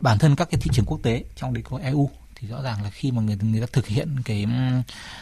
[0.00, 2.82] bản thân các cái thị trường quốc tế, trong đấy có EU thì rõ ràng
[2.82, 4.50] là khi mà người người ta thực hiện cái ừ,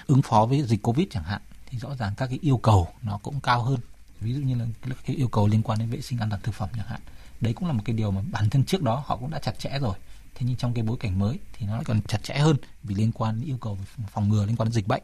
[0.06, 3.18] ứng phó với dịch covid chẳng hạn, thì rõ ràng các cái yêu cầu nó
[3.22, 3.78] cũng cao hơn
[4.20, 4.66] ví dụ như là
[5.06, 7.00] cái yêu cầu liên quan đến vệ sinh an toàn thực phẩm chẳng hạn.
[7.40, 9.58] Đấy cũng là một cái điều mà bản thân trước đó họ cũng đã chặt
[9.58, 9.96] chẽ rồi.
[10.34, 13.12] Thế nhưng trong cái bối cảnh mới thì nó còn chặt chẽ hơn vì liên
[13.12, 15.02] quan đến yêu cầu phòng ngừa liên quan đến dịch bệnh.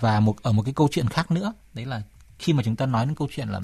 [0.00, 2.02] Và một, ở một cái câu chuyện khác nữa, đấy là
[2.38, 3.60] khi mà chúng ta nói đến câu chuyện là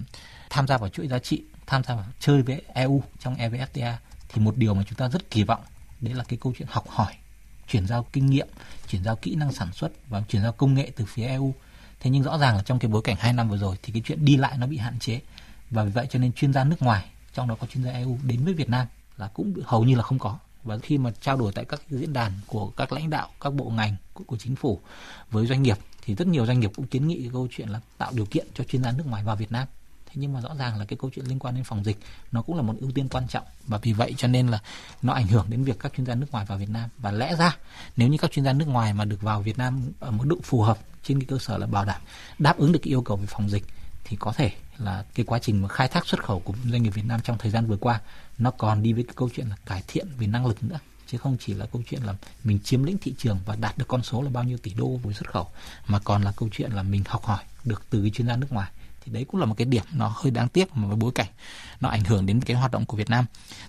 [0.51, 3.95] tham gia vào chuỗi giá trị, tham gia vào chơi với EU trong evfta
[4.29, 5.61] thì một điều mà chúng ta rất kỳ vọng,
[6.01, 7.15] đấy là cái câu chuyện học hỏi,
[7.69, 8.49] chuyển giao kinh nghiệm,
[8.89, 11.55] chuyển giao kỹ năng sản xuất và chuyển giao công nghệ từ phía EU
[12.01, 14.03] thế nhưng rõ ràng là trong cái bối cảnh hai năm vừa rồi thì cái
[14.05, 15.21] chuyện đi lại nó bị hạn chế.
[15.71, 18.19] Và vì vậy cho nên chuyên gia nước ngoài trong đó có chuyên gia EU
[18.23, 18.87] đến với Việt Nam
[19.17, 20.39] là cũng hầu như là không có.
[20.65, 23.71] Và khi mà trao đổi tại các diễn đàn của các lãnh đạo các bộ
[23.71, 24.81] ngành của, của chính phủ
[25.31, 27.81] với doanh nghiệp thì rất nhiều doanh nghiệp cũng kiến nghị cái câu chuyện là
[27.99, 29.69] tạo điều kiện cho chuyên gia nước ngoài vào Việt Nam
[30.09, 31.99] thế nhưng mà rõ ràng là cái câu chuyện liên quan đến phòng dịch
[32.33, 33.45] nó cũng là một ưu tiên quan trọng.
[33.67, 34.59] Và vì vậy cho nên là
[35.03, 36.91] nó ảnh hưởng đến việc các chuyên gia nước ngoài vào Việt Nam.
[36.99, 37.57] Và lẽ ra,
[37.97, 40.37] nếu như các chuyên gia nước ngoài mà được vào Việt Nam ở mức độ
[40.43, 42.01] phù hợp trên cái cơ sở là bảo đảm
[42.39, 43.65] đáp ứng được cái yêu cầu về phòng dịch,
[44.05, 46.91] thì có thể là cái quá trình mà khai thác xuất khẩu của doanh nghiệp
[46.91, 48.01] Việt Nam trong thời gian vừa qua
[48.39, 50.79] nó còn đi với cái câu chuyện là cải thiện về năng lực nữa.
[51.07, 53.89] Chứ không chỉ là câu chuyện là mình chiếm lĩnh thị trường và đạt được
[53.89, 55.49] con số là bao nhiêu tỷ đô với xuất khẩu,
[55.87, 58.53] mà còn là câu chuyện là mình học hỏi được từ cái chuyên gia nước
[58.53, 58.71] ngoài
[59.09, 61.29] thì đấy cũng là một cái điểm nó hơi đáng tiếc mà với bối cảnh
[61.81, 63.25] nó ảnh hưởng đến cái hoạt động của Việt Nam.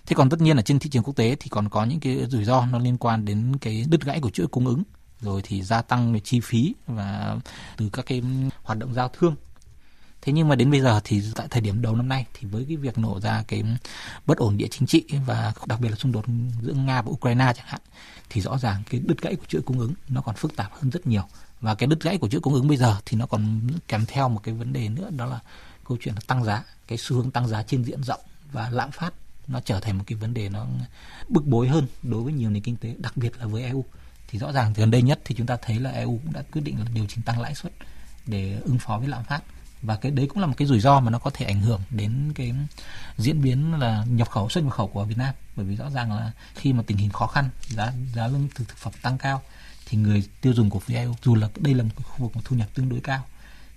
[0.06, 2.26] Thế còn tất nhiên là trên thị trường quốc tế thì còn có những cái
[2.30, 4.84] rủi ro nó liên quan đến cái đứt gãy của chuỗi cung ứng,
[5.22, 7.38] rồi thì gia tăng về chi phí và
[7.78, 8.22] từ các cái
[8.64, 9.36] hoạt động giao thương
[10.22, 12.66] Thế nhưng mà đến bây giờ thì tại thời điểm đầu năm nay thì với
[12.68, 13.64] cái việc nổ ra cái
[14.26, 16.26] bất ổn địa chính trị và đặc biệt là xung đột
[16.62, 17.82] giữa Nga và Ukraine chẳng hạn,
[18.30, 20.90] thì rõ ràng cái đứt gãy của chuỗi cung ứng nó còn phức tạp hơn
[20.90, 21.24] rất nhiều
[21.62, 24.30] và cái đứt gãy của chuỗi cung ứng bây giờ thì nó còn kèm theo
[24.30, 25.40] một cái vấn đề nữa, đó là
[25.88, 28.92] câu chuyện là tăng giá, cái xu hướng tăng giá trên diện rộng và lạm
[28.92, 29.14] phát
[29.48, 30.66] nó trở thành một cái vấn đề nó
[31.28, 33.86] bức bối hơn đối với nhiều nền kinh tế, đặc biệt là với EU
[34.28, 36.62] thì rõ ràng gần đây nhất thì chúng ta thấy là EU cũng đã quyết
[36.62, 37.74] định là điều chỉnh tăng lãi suất
[38.26, 39.44] để ứng phó với lạm phát.
[39.82, 41.82] Và cái đấy cũng là một cái rủi ro mà nó có thể ảnh hưởng
[41.90, 42.54] đến cái
[43.18, 45.36] diễn biến là nhập khẩu, xuất nhập khẩu của Việt Nam.
[45.56, 48.68] Bởi vì rõ ràng là khi mà tình hình khó khăn, giá giá lương thực
[48.68, 49.42] thực phẩm tăng cao
[49.90, 52.42] thì người tiêu dùng của VIO EU dù là đây là một khu vực có
[52.46, 53.26] thu nhập tương đối cao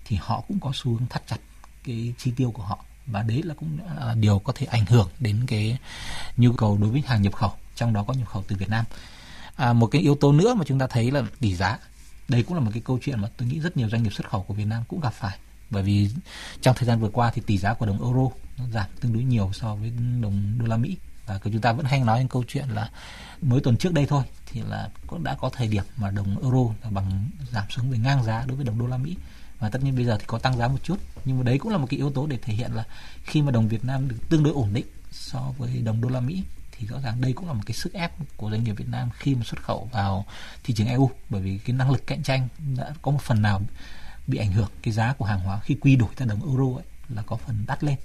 [0.05, 1.37] thì họ cũng có xu hướng thắt chặt
[1.85, 2.85] cái chi tiêu của họ.
[3.07, 5.79] Và đấy là cũng là điều có thể ảnh hưởng đến cái
[6.37, 8.85] nhu cầu đối với hàng nhập khẩu trong đó có nhập khẩu từ Việt Nam.
[9.57, 11.79] À, một cái yếu tố nữa mà chúng ta thấy là tỷ giá.
[12.29, 14.31] Đây cũng là một cái câu chuyện mà tôi nghĩ rất nhiều doanh nghiệp xuất
[14.31, 15.39] khẩu của Việt Nam cũng gặp phải.
[15.71, 16.11] Bởi vì
[16.61, 19.25] trong thời gian vừa qua thì tỷ giá của đồng euro nó giảm tương đối
[19.25, 22.45] nhiều so với đồng đô la Mỹ và chúng ta vẫn hay nói những câu
[22.49, 22.91] chuyện là
[23.43, 26.75] mới tuần trước đây thôi, thì là cũng đã có thời điểm mà đồng euro
[26.83, 29.17] là bằng giảm xuống về ngang giá đối với đồng đô la Mỹ.
[29.59, 31.73] Và tất nhiên bây giờ thì có tăng giá một chút, nhưng mà đấy cũng
[31.73, 32.85] là một cái yếu tố để thể hiện là
[33.25, 36.21] khi mà đồng Việt Nam được tương đối ổn định so với đồng đô la
[36.21, 38.89] Mỹ, thì rõ ràng đây cũng là một cái sức ép của doanh nghiệp Việt
[38.89, 40.25] Nam khi mà xuất khẩu vào
[40.65, 43.63] thị trường EU bởi vì cái năng lực cạnh tranh đã có một phần nào
[44.27, 46.85] bị ảnh hưởng, cái giá của hàng hóa khi quy đổi ra đồng euro ấy
[47.09, 47.97] là có phần đắt lên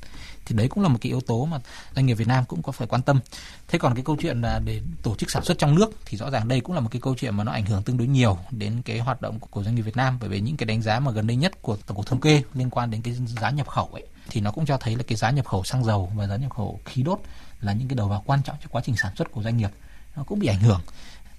[0.47, 1.59] thì đấy cũng là một cái yếu tố mà
[1.95, 3.19] doanh nghiệp Việt Nam cũng có phải quan tâm.
[3.67, 6.29] Thế còn cái câu chuyện là để tổ chức sản xuất trong nước thì rõ
[6.29, 8.37] ràng đây cũng là một cái câu chuyện mà nó ảnh hưởng tương đối nhiều
[8.51, 10.17] đến cái hoạt động của doanh nghiệp Việt Nam.
[10.19, 12.43] Bởi vì những cái đánh giá mà gần đây nhất của tổng cục thống kê
[12.53, 15.15] liên quan đến cái giá nhập khẩu ấy, thì nó cũng cho thấy là cái
[15.15, 17.19] giá nhập khẩu xăng dầu và giá nhập khẩu khí đốt
[17.61, 19.69] là những cái đầu vào quan trọng cho quá trình sản xuất của doanh nghiệp.
[20.15, 20.81] Nó cũng bị ảnh hưởng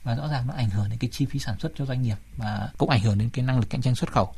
[0.05, 2.17] và rõ ràng nó ảnh hưởng đến cái chi phí sản xuất cho doanh nghiệp
[2.37, 4.35] và cũng ảnh hưởng đến cái năng lực cạnh tranh xuất khẩu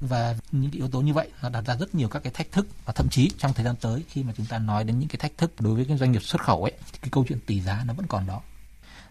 [0.00, 2.52] và những cái yếu tố như vậy nó đặt ra rất nhiều các cái thách
[2.52, 5.08] thức và thậm chí trong thời gian tới khi mà chúng ta nói đến những
[5.08, 7.38] cái thách thức đối với cái doanh nghiệp xuất khẩu ấy, thì cái câu chuyện
[7.46, 8.40] tỷ giá nó vẫn còn đó.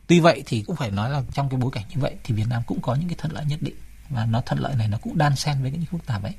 [0.07, 2.47] Tuy vậy thì cũng phải nói là trong cái bối cảnh như vậy thì Việt
[2.49, 3.75] Nam cũng có những cái thuận lợi nhất định.
[4.09, 6.33] Và nó thuận lợi này nó cũng đan xen với những phức tạp ấy.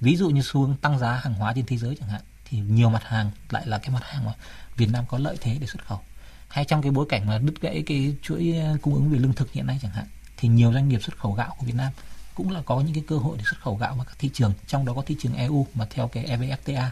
[0.00, 2.58] Ví dụ như xu hướng tăng giá hàng hóa trên thế giới chẳng hạn, thì
[2.58, 4.32] nhiều mặt hàng lại là cái mặt hàng mà
[4.76, 6.00] Việt Nam có lợi thế để xuất khẩu.
[6.48, 9.52] Hay trong cái bối cảnh mà đứt gãy cái chuỗi cung ứng về lương thực
[9.52, 10.06] hiện nay chẳng hạn,
[10.36, 11.92] thì nhiều doanh nghiệp xuất khẩu gạo của Việt Nam
[12.38, 14.52] cũng là có những cái cơ hội để xuất khẩu gạo vào các thị trường
[14.66, 16.88] trong đó có thị trường EU mà theo cái EVFTA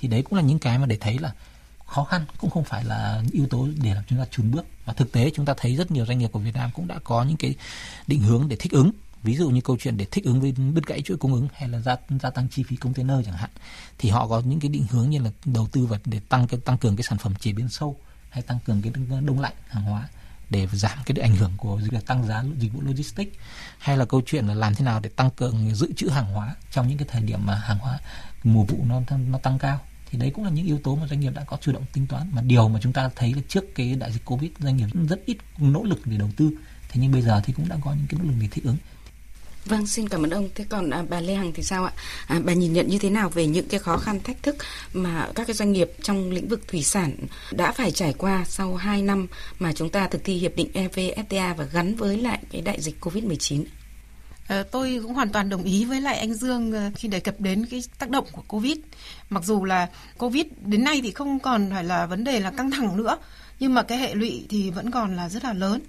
[0.00, 1.32] thì đấy cũng là những cái mà để thấy là
[1.86, 4.66] khó khăn cũng không phải là yếu tố để làm chúng ta chùn bước.
[4.84, 6.98] Và thực tế chúng ta thấy rất nhiều doanh nghiệp của Việt Nam cũng đã
[7.04, 7.54] có những cái
[8.06, 8.90] định hướng để thích ứng.
[9.22, 11.68] Ví dụ như câu chuyện để thích ứng với đứt gãy chuỗi cung ứng hay
[11.68, 13.50] là gia, gia tăng chi phí container chẳng hạn
[13.98, 16.60] thì họ có những cái định hướng như là đầu tư vào để tăng cái
[16.64, 17.96] tăng cường cái sản phẩm chế biến sâu
[18.30, 20.08] hay tăng cường cái đông lạnh hàng hóa
[20.50, 23.36] để giảm cái ảnh hưởng của việc tăng giá dịch vụ logistics,
[23.78, 26.54] hay là câu chuyện là làm thế nào để tăng cường dự trữ hàng hóa
[26.70, 27.98] trong những cái thời điểm mà hàng hóa,
[28.44, 29.80] mùa vụ nó nó tăng cao.
[30.10, 32.06] Thì đấy cũng là những yếu tố mà doanh nghiệp đã có chủ động tính
[32.06, 32.30] toán.
[32.32, 35.20] Mà điều mà chúng ta thấy là trước cái đại dịch covid, doanh nghiệp rất
[35.26, 36.50] ít nỗ lực để đầu tư.
[36.88, 38.76] Thế nhưng bây giờ thì cũng đã có những cái nỗ lực để thích ứng.
[39.66, 40.48] Vâng, xin cảm ơn ông.
[40.54, 41.92] Thế còn à, bà Lê Hằng thì sao ạ?
[42.26, 44.56] À, bà nhìn nhận như thế nào về những cái khó khăn thách thức
[44.92, 47.16] mà các cái doanh nghiệp trong lĩnh vực thủy sản
[47.50, 49.26] đã phải trải qua sau 2 năm
[49.58, 52.96] mà chúng ta thực thi hiệp định EVFTA và gắn với lại cái đại dịch
[53.00, 53.64] Covid-19?
[54.48, 57.40] Ờ, tôi cũng hoàn toàn đồng ý với lại anh Dương ờ, khi đề cập
[57.40, 58.76] đến cái tác động của Covid.
[59.30, 62.70] Mặc dù là Covid đến nay thì không còn phải là vấn đề là căng
[62.70, 63.18] thẳng nữa,
[63.60, 65.80] nhưng mà cái hệ lụy thì vẫn còn là rất là lớn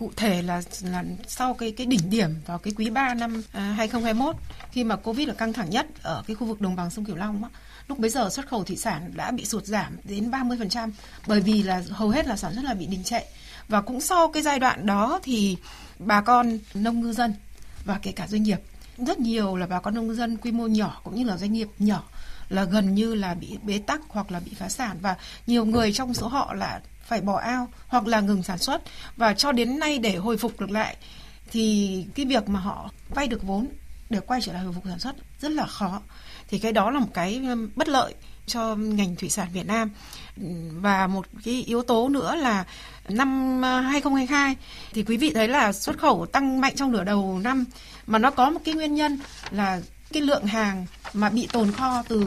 [0.00, 3.60] cụ thể là là sau cái cái đỉnh điểm vào cái quý 3 năm à,
[3.60, 4.36] 2021
[4.72, 7.16] khi mà Covid là căng thẳng nhất ở cái khu vực đồng bằng sông Cửu
[7.16, 7.50] Long á,
[7.88, 10.90] lúc bấy giờ xuất khẩu thủy sản đã bị sụt giảm đến 30%
[11.26, 13.20] bởi vì là hầu hết là sản xuất là bị đình trệ.
[13.68, 15.56] Và cũng sau cái giai đoạn đó thì
[15.98, 17.34] bà con nông ngư dân
[17.84, 18.60] và kể cả doanh nghiệp
[18.98, 21.52] rất nhiều là bà con nông ngư dân quy mô nhỏ cũng như là doanh
[21.52, 22.02] nghiệp nhỏ
[22.48, 24.96] là gần như là bị bế tắc hoặc là bị phá sản.
[25.00, 26.80] Và nhiều người trong số họ là
[27.10, 28.82] phải bỏ ao hoặc là ngừng sản xuất.
[29.16, 30.96] Và cho đến nay để hồi phục được lại,
[31.50, 33.68] thì cái việc mà họ vay được vốn
[34.10, 36.00] để quay trở lại hồi phục sản xuất rất là khó.
[36.48, 37.42] Thì cái đó là một cái
[37.76, 38.14] bất lợi
[38.46, 39.90] cho ngành thủy sản Việt Nam.
[40.72, 42.64] Và một cái yếu tố nữa là
[43.08, 44.56] năm ờ, 2022
[44.92, 47.64] thì quý vị thấy là xuất khẩu tăng mạnh trong nửa đầu năm.
[48.06, 49.18] Mà nó có một cái nguyên nhân
[49.50, 49.80] là
[50.12, 52.24] cái lượng hàng mà bị tồn kho từ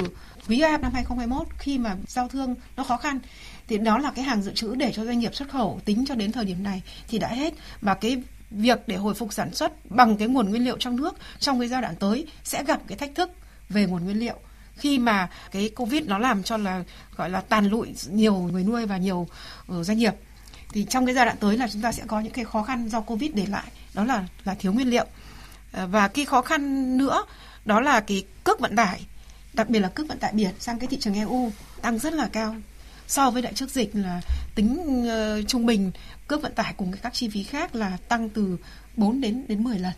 [0.48, 3.20] quý 3 năm 2021 khi mà giao thương nó khó khăn
[3.68, 6.16] thì đó là cái hàng dự trữ để cho doanh nghiệp xuất khẩu tính cho
[6.16, 7.54] đến thời điểm này thì đã hết.
[7.82, 11.16] Và cái việc để hồi phục sản xuất bằng cái nguồn nguyên liệu trong nước
[11.40, 13.32] trong cái giai đoạn tới sẽ gặp cái thách thức
[13.70, 14.40] về nguồn nguyên liệu.
[14.78, 16.84] Khi mà cái covid nó làm cho là,
[17.16, 19.28] gọi là, tàn lụi nhiều người nuôi và nhiều
[19.68, 20.14] ờ, doanh nghiệp,
[20.72, 22.90] thì trong cái giai đoạn tới là chúng ta sẽ có những cái khó khăn
[22.90, 23.68] do covid để lại.
[23.94, 25.06] Đó là là thiếu nguyên liệu.
[25.72, 27.26] Ờ, và cái khó khăn nữa,
[27.66, 29.06] đó là cái cước vận tải,
[29.54, 32.30] đặc biệt là cước vận tải biển sang cái thị trường EU tăng rất là
[32.32, 32.56] cao
[33.08, 34.22] so với đại trước dịch là
[34.56, 35.92] tính uh, trung bình
[36.28, 38.58] cước vận tải cùng các chi phí khác là tăng từ
[38.96, 39.94] 4 đến đến 10 lần.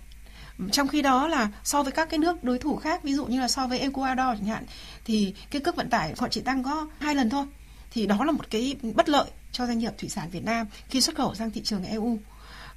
[0.71, 3.39] Trong khi đó là so với các cái nước đối thủ khác ví dụ như
[3.39, 4.63] là so với Ecuador chẳng hạn
[5.05, 7.45] thì cái cước vận tải họ chỉ tăng có hai lần thôi.
[7.91, 11.01] Thì đó là một cái bất lợi cho doanh nghiệp thủy sản Việt Nam khi
[11.01, 12.19] xuất khẩu sang thị trường EU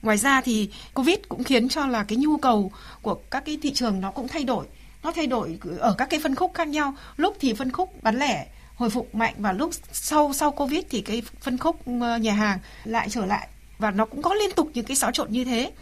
[0.03, 3.73] ngoài ra thì Covid cũng khiến cho là cái nhu cầu của các cái thị
[3.75, 4.67] trường nó cũng thay đổi.
[5.03, 6.95] Nó thay đổi ở các cái phân khúc khác nhau.
[7.17, 8.47] Lúc thì phân khúc bán lẻ
[8.79, 12.59] hồi phục mạnh và lúc sau sau covid thì cái phân khúc ờ, nhà hàng
[12.85, 15.73] lại trở lại và nó cũng có liên tục những cái xáo trộn như thế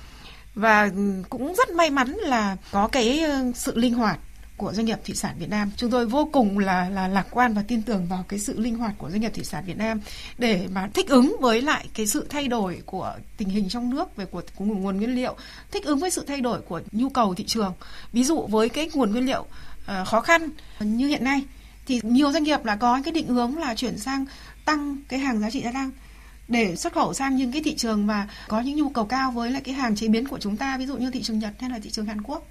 [0.54, 4.18] và ừ, cũng rất may mắn là có cái ờ, sự linh hoạt
[4.56, 5.70] của doanh nghiệp thủy sản Việt Nam.
[5.76, 8.78] Chúng tôi vô cùng là là lạc quan và tin tưởng vào cái sự linh
[8.78, 10.00] hoạt của doanh nghiệp thủy sản Việt Nam
[10.38, 14.16] để mà thích ứng với lại cái sự thay đổi của tình hình trong nước
[14.16, 15.36] về của, của nguồn nguyên liệu,
[15.70, 17.72] thích ứng với sự thay đổi của nhu cầu thị trường.
[18.12, 20.48] Ví dụ với cái nguồn nguyên liệu uh, khó khăn
[20.80, 21.42] như hiện nay
[21.86, 24.24] thì nhiều doanh nghiệp là có cái định hướng là chuyển sang
[24.64, 25.90] tăng cái hàng giá trị gia tăng
[26.48, 29.50] để xuất khẩu sang những cái thị trường mà có những nhu cầu cao với
[29.50, 31.70] lại cái hàng chế biến của chúng ta, ví dụ như thị trường Nhật hay
[31.70, 32.46] là thị trường Hàn Quốc.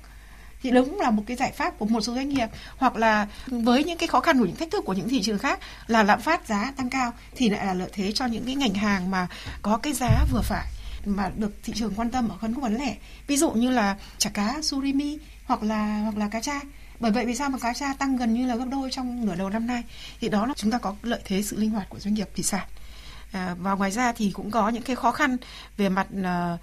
[0.62, 3.28] Thì đó cũng là một cái giải pháp của một số doanh nghiệp hoặc là
[3.48, 6.04] với những cái khó khăn của những thách thức của những thị trường khác là
[6.04, 9.12] lạm phát giá tăng cao thì lại là lợi thế cho những cái ngành hàng
[9.12, 9.28] mà
[9.62, 10.66] có cái giá vừa phải
[11.06, 12.96] mà được thị trường quan tâm ở phân khúc bán lẻ.
[13.28, 16.60] Ví dụ như là chả cá surimi hoặc là hoặc là cá tra
[17.00, 19.36] bởi vậy vì sao mà cá tra tăng gần như là gấp đôi trong nửa
[19.36, 19.84] đầu năm nay?
[20.22, 22.44] Thì đó là chúng ta có lợi thế sự linh hoạt của doanh nghiệp thủy
[22.44, 22.68] sản.
[23.32, 25.38] À, và ngoài ra thì cũng có những cái khó khăn
[25.78, 26.60] về mặt uh,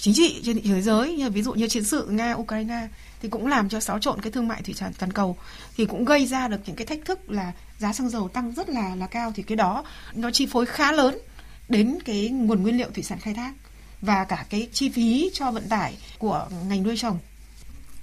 [0.00, 2.88] chính trị trên thị trường thế giới như ví dụ như chiến sự nga ukraine
[3.22, 5.36] thì cũng làm cho xáo trộn cái thương mại thủy sản toàn cầu
[5.76, 8.68] thì cũng gây ra được những cái thách thức là giá xăng dầu tăng rất
[8.68, 9.32] là là cao.
[9.36, 11.18] Thì cái đó nó chi phối khá lớn
[11.68, 13.52] đến cái nguồn nguyên liệu thủy sản khai thác
[14.00, 17.18] và cả cái chi phí cho vận tải của ngành nuôi trồng.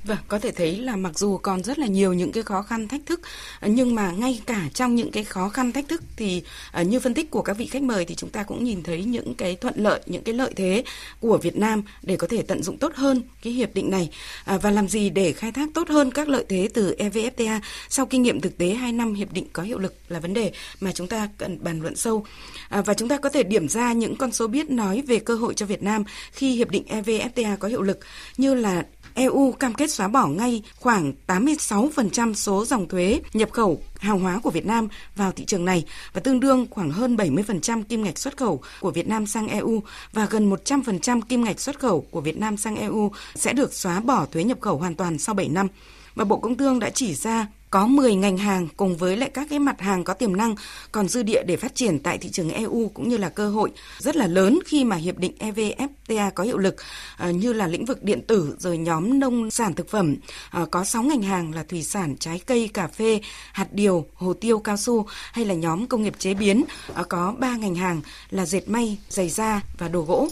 [0.07, 2.87] Vâng, có thể thấy là mặc dù còn rất là nhiều những cái khó khăn
[2.87, 3.21] thách thức
[3.61, 7.13] nhưng mà ngay cả trong những cái khó khăn thách thức thì à, như phân
[7.13, 9.73] tích của các vị khách mời thì chúng ta cũng nhìn thấy những cái thuận
[9.77, 10.83] lợi, những cái lợi thế
[11.19, 14.09] của Việt Nam để có thể tận dụng tốt hơn cái hiệp định này
[14.45, 18.05] à, và làm gì để khai thác tốt hơn các lợi thế từ EVFTA sau
[18.05, 20.91] kinh nghiệm thực tế 2 năm hiệp định có hiệu lực là vấn đề mà
[20.91, 22.25] chúng ta cần bàn luận sâu.
[22.69, 25.35] À, và chúng ta có thể điểm ra những con số biết nói về cơ
[25.35, 27.99] hội cho Việt Nam khi hiệp định EVFTA có hiệu lực
[28.37, 28.83] như là
[29.17, 34.39] EU cam kết xóa bỏ ngay khoảng 86% số dòng thuế nhập khẩu hàng hóa
[34.43, 38.17] của Việt Nam vào thị trường này và tương đương khoảng hơn 70% kim ngạch
[38.17, 42.21] xuất khẩu của Việt Nam sang EU và gần 100% kim ngạch xuất khẩu của
[42.21, 45.49] Việt Nam sang EU sẽ được xóa bỏ thuế nhập khẩu hoàn toàn sau 7
[45.49, 45.67] năm.
[46.15, 49.47] Và Bộ Công Thương đã chỉ ra có 10 ngành hàng cùng với lại các
[49.49, 50.55] cái mặt hàng có tiềm năng
[50.91, 53.71] còn dư địa để phát triển tại thị trường EU cũng như là cơ hội
[53.97, 56.75] rất là lớn khi mà hiệp định EVFTA có hiệu lực
[57.17, 60.15] à, như là lĩnh vực điện tử rồi nhóm nông sản thực phẩm
[60.49, 64.33] à, có 6 ngành hàng là thủy sản, trái cây, cà phê, hạt điều, hồ
[64.33, 68.01] tiêu, cao su hay là nhóm công nghiệp chế biến à, có 3 ngành hàng
[68.29, 70.29] là dệt may, giày da và đồ gỗ.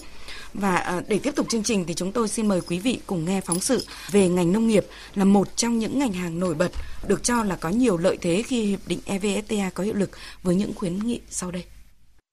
[0.60, 3.26] Và ờ, để tiếp tục chương trình thì chúng tôi xin mời quý vị cùng
[3.26, 6.72] nghe phóng sự về ngành nông nghiệp là một trong những ngành hàng nổi bật
[7.08, 10.10] được cho là có nhiều lợi thế khi hiệp định EVFTA có hiệu lực
[10.44, 11.64] với những khuyến nghị sau đây.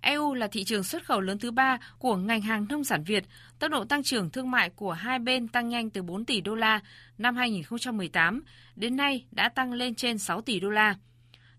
[0.03, 3.25] EU là thị trường xuất khẩu lớn thứ ba của ngành hàng nông sản Việt.
[3.59, 6.55] Tốc độ tăng trưởng thương mại của hai bên tăng nhanh từ 4 tỷ đô
[6.55, 6.81] la
[7.19, 8.43] năm 2018
[8.77, 10.97] đến nay đã tăng lên trên 6 tỷ đô la.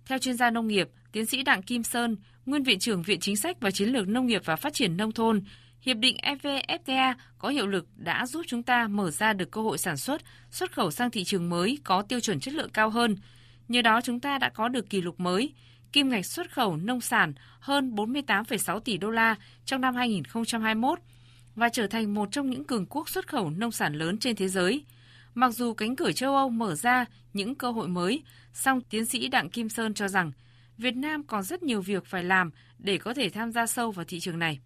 [0.05, 3.37] Theo chuyên gia nông nghiệp, tiến sĩ Đặng Kim Sơn, nguyên viện trưởng Viện Chính
[3.37, 5.43] sách và Chiến lược Nông nghiệp và Phát triển Nông thôn,
[5.83, 9.77] Hiệp định EVFTA có hiệu lực đã giúp chúng ta mở ra được cơ hội
[9.77, 13.15] sản xuất, xuất khẩu sang thị trường mới có tiêu chuẩn chất lượng cao hơn.
[13.67, 15.53] Nhờ đó chúng ta đã có được kỷ lục mới,
[15.91, 20.99] kim ngạch xuất khẩu nông sản hơn 48,6 tỷ đô la trong năm 2021
[21.55, 24.47] và trở thành một trong những cường quốc xuất khẩu nông sản lớn trên thế
[24.47, 24.85] giới.
[25.33, 29.27] Mặc dù cánh cửa châu Âu mở ra những cơ hội mới, song tiến sĩ
[29.27, 30.31] Đặng Kim Sơn cho rằng
[30.77, 34.05] Việt Nam còn rất nhiều việc phải làm để có thể tham gia sâu vào
[34.05, 34.59] thị trường này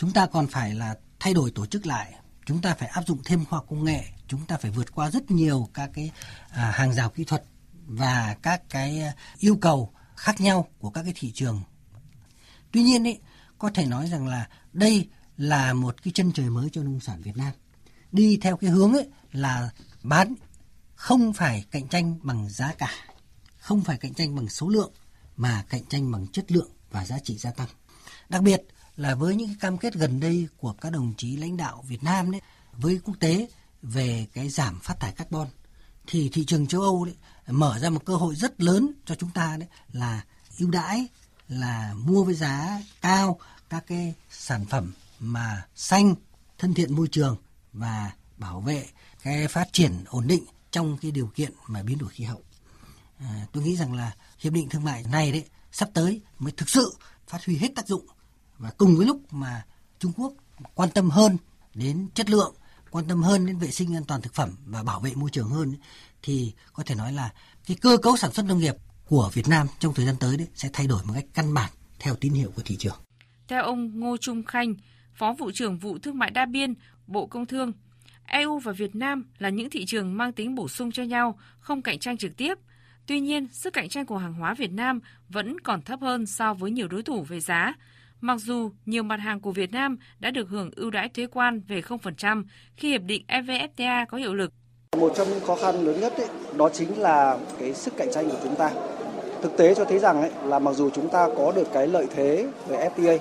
[0.00, 2.14] chúng ta còn phải là thay đổi tổ chức lại.
[2.46, 4.04] Chúng ta phải áp dụng thêm khoa học công nghệ.
[4.28, 6.10] Chúng ta phải vượt qua rất nhiều các cái
[6.50, 7.44] à, hàng rào kỹ thuật
[7.86, 11.62] và các cái à, yêu cầu khác nhau của các cái thị trường.
[12.72, 13.20] Tuy nhiên ấy
[13.58, 17.22] có thể nói rằng là đây là một cái chân trời mới cho nông sản
[17.22, 17.52] Việt Nam.
[18.12, 19.70] Đi theo cái hướng ấy là
[20.02, 20.34] bán
[20.94, 22.90] không phải cạnh tranh bằng giá cả
[23.58, 24.92] không phải cạnh tranh bằng số lượng
[25.36, 27.68] mà cạnh tranh bằng chất lượng và giá trị gia tăng.
[28.28, 28.62] Đặc biệt
[29.00, 32.02] là với những cái cam kết gần đây của các đồng chí lãnh đạo Việt
[32.02, 32.40] Nam đấy
[32.72, 33.48] với quốc tế
[33.82, 35.46] về cái giảm phát thải carbon
[36.06, 37.14] thì thị trường châu Âu đấy
[37.46, 40.24] mở ra một cơ hội rất lớn cho chúng ta đấy là
[40.58, 41.06] ưu đãi
[41.48, 46.14] là mua với giá cao các cái sản phẩm mà xanh
[46.58, 47.36] thân thiện môi trường
[47.72, 48.86] và bảo vệ
[49.22, 52.42] cái phát triển ổn định trong cái điều kiện mà biến đổi khí hậu.
[53.18, 56.68] À, tôi nghĩ rằng là hiệp định thương mại này đấy sắp tới mới thực
[56.68, 56.94] sự
[57.26, 58.06] phát huy hết tác dụng
[58.60, 59.64] và cùng với lúc mà
[59.98, 60.32] Trung Quốc
[60.74, 61.36] quan tâm hơn
[61.74, 62.54] đến chất lượng,
[62.90, 65.48] quan tâm hơn đến vệ sinh an toàn thực phẩm và bảo vệ môi trường
[65.48, 65.74] hơn
[66.22, 67.32] thì có thể nói là
[67.66, 68.74] cái cơ cấu sản xuất nông nghiệp
[69.06, 71.70] của Việt Nam trong thời gian tới đấy sẽ thay đổi một cách căn bản
[71.98, 72.96] theo tín hiệu của thị trường.
[73.48, 74.74] Theo ông Ngô Trung Khanh,
[75.14, 76.74] Phó vụ trưởng vụ thương mại đa biên,
[77.06, 77.72] Bộ Công Thương,
[78.26, 81.82] EU và Việt Nam là những thị trường mang tính bổ sung cho nhau, không
[81.82, 82.58] cạnh tranh trực tiếp.
[83.06, 86.54] Tuy nhiên, sức cạnh tranh của hàng hóa Việt Nam vẫn còn thấp hơn so
[86.54, 87.74] với nhiều đối thủ về giá,
[88.20, 91.60] Mặc dù nhiều mặt hàng của Việt Nam đã được hưởng ưu đãi thuế quan
[91.68, 92.44] về 0%
[92.76, 94.52] khi hiệp định EVFTA có hiệu lực.
[94.96, 98.30] Một trong những khó khăn lớn nhất ấy, đó chính là cái sức cạnh tranh
[98.30, 98.70] của chúng ta.
[99.42, 102.06] Thực tế cho thấy rằng ấy, là mặc dù chúng ta có được cái lợi
[102.14, 103.18] thế về FTA,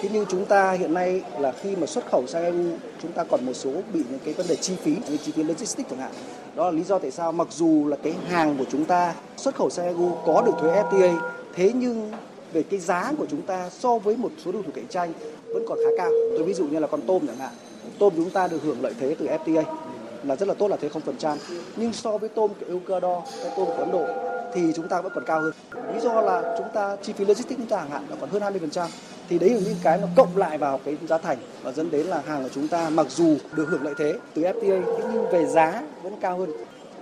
[0.00, 3.24] thế nhưng chúng ta hiện nay là khi mà xuất khẩu sang EU chúng ta
[3.24, 5.98] còn một số bị những cái vấn đề chi phí như chi phí logistics chẳng
[5.98, 6.12] hạn.
[6.56, 9.54] Đó là lý do tại sao mặc dù là cái hàng của chúng ta xuất
[9.54, 11.18] khẩu sang EU có được thuế FTA
[11.54, 12.12] thế nhưng
[12.52, 15.12] về cái giá của chúng ta so với một số đối thủ cạnh tranh
[15.46, 16.10] vẫn còn khá cao.
[16.30, 17.52] Tôi ví dụ như là con tôm chẳng hạn.
[17.98, 19.64] Tôm chúng ta được hưởng lợi thế từ FTA
[20.24, 21.36] là rất là tốt là thuế 0%.
[21.76, 24.06] Nhưng so với tôm của Ecuador, cái tôm của Ấn Độ
[24.54, 25.52] thì chúng ta vẫn còn cao hơn.
[25.94, 28.42] Lý do là chúng ta chi phí logistics chúng ta hàng hạn nó còn hơn
[28.42, 28.88] 20%.
[29.28, 32.06] Thì đấy là những cái nó cộng lại vào cái giá thành và dẫn đến
[32.06, 34.82] là hàng của chúng ta mặc dù được hưởng lợi thế từ FTA
[35.12, 36.50] nhưng về giá vẫn cao hơn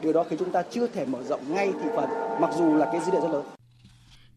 [0.05, 2.09] Điều đó khiến chúng ta chưa thể mở rộng ngay thị phần
[2.41, 3.45] mặc dù là cái dữ liệu rất lớn.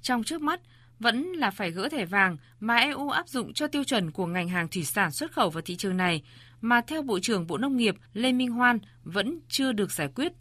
[0.01, 0.59] Trong trước mắt,
[0.99, 4.47] vẫn là phải gỡ thẻ vàng mà EU áp dụng cho tiêu chuẩn của ngành
[4.47, 6.23] hàng thủy sản xuất khẩu vào thị trường này,
[6.61, 10.33] mà theo Bộ trưởng Bộ Nông nghiệp Lê Minh Hoan vẫn chưa được giải quyết.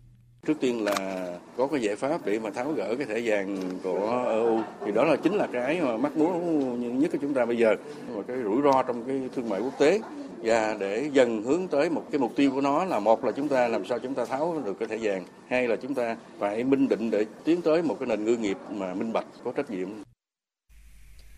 [0.47, 4.25] Trước tiên là có cái giải pháp để mà tháo gỡ cái thẻ vàng của
[4.29, 7.57] EU thì đó là chính là cái mà mắc muốn nhất của chúng ta bây
[7.57, 7.75] giờ.
[8.09, 10.01] Và cái rủi ro trong cái thương mại quốc tế.
[10.42, 13.49] Và để dần hướng tới một cái mục tiêu của nó là một là chúng
[13.49, 15.25] ta làm sao chúng ta tháo được cái thẻ vàng.
[15.49, 18.57] Hai là chúng ta phải minh định để tiến tới một cái nền ngư nghiệp
[18.71, 19.88] mà minh bạch có trách nhiệm.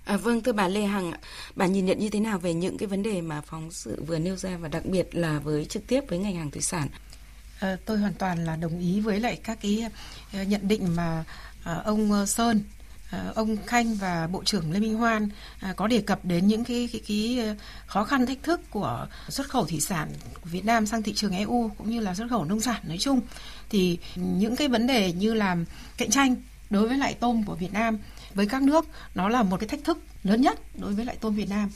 [0.08, 1.12] À, vâng thưa bà Lê Hằng,
[1.56, 4.18] bà nhìn nhận như thế nào về những cái vấn đề mà phóng sự vừa
[4.18, 6.88] nêu ra và đặc biệt là với trực tiếp với ngành hàng thủy sản?
[7.60, 9.84] À, tôi hoàn toàn là đồng ý với lại các cái
[10.32, 11.24] ờ, nhận định mà
[11.64, 12.60] ờ, ông Sơn
[13.34, 15.28] ông Khanh và Bộ trưởng Lê Minh Hoan
[15.76, 19.64] có đề cập đến những cái, cái, cái khó khăn thách thức của xuất khẩu
[19.64, 22.60] thủy sản của Việt Nam sang thị trường EU cũng như là xuất khẩu nông
[22.60, 23.20] sản nói chung
[23.70, 25.56] thì những cái vấn đề như là
[25.96, 26.36] cạnh tranh
[26.70, 27.98] đối với lại tôm của Việt Nam
[28.34, 31.34] với các nước nó là một cái thách thức lớn nhất đối với lại tôm
[31.34, 31.70] Việt Nam.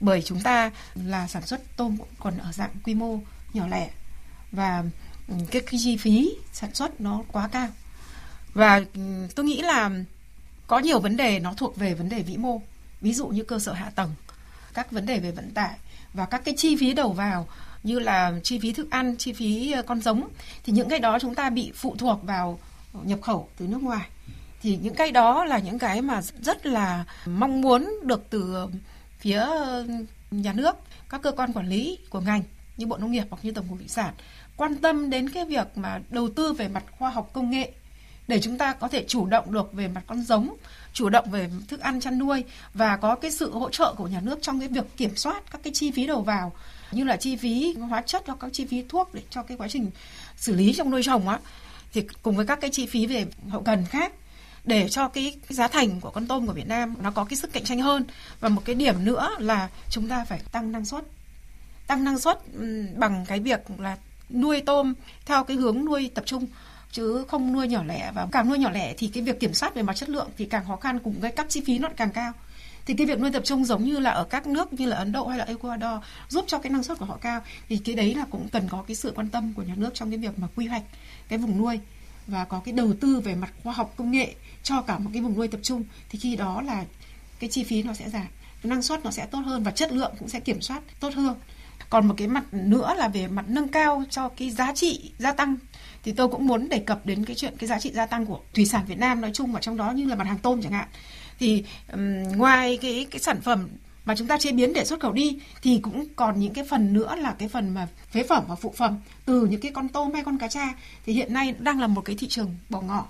[0.00, 3.18] Bởi chúng ta là sản xuất tôm còn ở dạng quy mô
[3.52, 3.90] nhỏ lẻ
[4.52, 4.84] và
[5.28, 7.68] ừ, cái, cái chi phí sản xuất nó quá cao.
[8.54, 9.00] Và ừ,
[9.34, 9.90] tôi nghĩ là
[10.66, 12.60] có nhiều vấn đề nó thuộc về vấn đề vĩ mô.
[13.00, 14.14] Ví dụ như cơ sở hạ tầng
[14.74, 15.78] các vấn đề về vận tải
[16.14, 17.48] và các cái chi phí đầu vào
[17.82, 20.28] như là chi phí thức ăn chi phí ờ, con giống.
[20.64, 22.58] Thì những cái đó chúng ta bị phụ thuộc vào
[22.92, 24.08] nhập khẩu từ nước ngoài
[24.62, 28.66] thì những cái đó là những cái mà rất là mong muốn được từ
[29.18, 29.86] phía ừ,
[30.30, 30.76] nhà nước
[31.08, 32.42] các cơ quan quản lý của ngành
[32.76, 34.14] như bộ nông nghiệp hoặc như tổng cục thủy sản
[34.56, 37.72] quan tâm đến cái việc mà đầu tư về mặt khoa học công nghệ
[38.28, 40.56] để chúng ta có thể chủ động được về mặt con giống,
[40.92, 42.44] chủ động về thức ăn chăn nuôi
[42.74, 45.60] và có cái sự hỗ trợ của nhà nước trong cái việc kiểm soát các
[45.64, 46.52] cái chi phí đầu vào
[46.92, 49.68] như là chi phí hóa chất hoặc các chi phí thuốc để cho cái quá
[49.68, 49.90] trình
[50.36, 51.38] xử lý trong nuôi trồng á.
[51.92, 54.12] Thì cùng với các cái chi phí về hậu cần khác
[54.68, 57.52] để cho cái giá thành của con tôm của Việt Nam nó có cái sức
[57.52, 58.04] cạnh tranh hơn.
[58.40, 61.04] Và một cái điểm nữa là chúng ta phải tăng năng suất.
[61.86, 62.38] Tăng năng suất
[62.96, 63.96] bằng cái việc là
[64.30, 64.94] nuôi tôm
[65.26, 66.46] theo cái hướng nuôi tập trung,
[66.92, 68.12] chứ không nuôi nhỏ lẻ.
[68.14, 70.44] Và càng nuôi nhỏ lẻ thì cái việc kiểm soát về mặt chất lượng thì
[70.44, 72.32] càng khó khăn cùng cái các chi phí nó càng cao.
[72.86, 75.12] Thì cái việc nuôi tập trung giống như là ở các nước như là Ấn
[75.12, 77.40] Độ hay là Ecuador giúp cho cái năng suất của họ cao.
[77.68, 80.10] Thì cái đấy là cũng cần có cái sự quan tâm của nhà nước trong
[80.10, 80.82] cái việc mà quy hoạch
[81.28, 81.80] cái vùng nuôi
[82.28, 85.22] và có cái đầu tư về mặt khoa học công nghệ cho cả một cái
[85.22, 86.84] vùng nuôi tập trung thì khi đó là
[87.40, 88.26] cái chi phí nó sẽ giảm
[88.62, 91.34] năng suất nó sẽ tốt hơn và chất lượng cũng sẽ kiểm soát tốt hơn.
[91.90, 95.32] Còn một cái mặt nữa là về mặt nâng cao cho cái giá trị gia
[95.32, 95.56] tăng
[96.04, 98.40] thì tôi cũng muốn đề cập đến cái chuyện cái giá trị gia tăng của
[98.54, 100.72] thủy sản Việt Nam nói chung và trong đó như là mặt hàng tôm chẳng
[100.72, 100.88] hạn.
[101.38, 103.68] Thì um, ngoài cái cái sản phẩm
[104.08, 106.92] mà chúng ta chế biến để xuất khẩu đi, thì cũng còn những cái phần
[106.92, 110.12] nữa là cái phần mà phế phẩm và phụ phẩm từ những cái con tôm
[110.12, 110.74] hay con cá tra
[111.06, 113.06] thì hiện nay đang là một cái thị trường bỏ ngỏ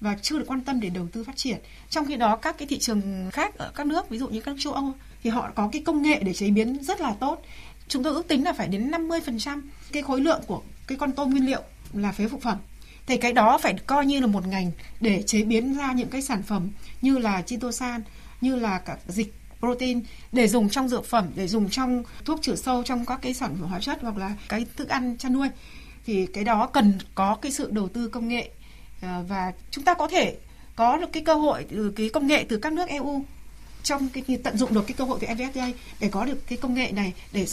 [0.00, 1.58] và chưa được quan tâm để đầu tư phát triển.
[1.90, 4.56] Trong khi đó, các cái thị trường khác ở các nước, ví dụ như các
[4.58, 7.42] châu Âu, thì họ có cái công nghệ để chế biến rất là tốt.
[7.88, 9.62] Chúng tôi ước tính là phải đến 50%
[9.92, 11.62] cái khối lượng của cái con tôm nguyên liệu
[11.92, 12.58] là phế phụ phẩm.
[13.06, 16.22] Thì cái đó phải coi như là một ngành để chế biến ra những cái
[16.22, 16.70] sản phẩm
[17.02, 18.02] như là chitosan,
[18.40, 22.56] như là cả dịch protein để dùng trong dược phẩm, để dùng trong thuốc trừ
[22.56, 25.48] sâu trong các cái sản phẩm hóa chất hoặc là cái thức ăn chăn nuôi.
[26.06, 28.50] Thì cái đó cần có cái sự đầu tư công nghệ
[29.02, 30.36] ờ, và chúng ta có thể
[30.76, 33.24] có được cái cơ hội từ cái công nghệ từ các nước EU
[33.82, 36.74] trong cái tận dụng được cái cơ hội từ EVFTA để có được cái công
[36.74, 37.46] nghệ này, để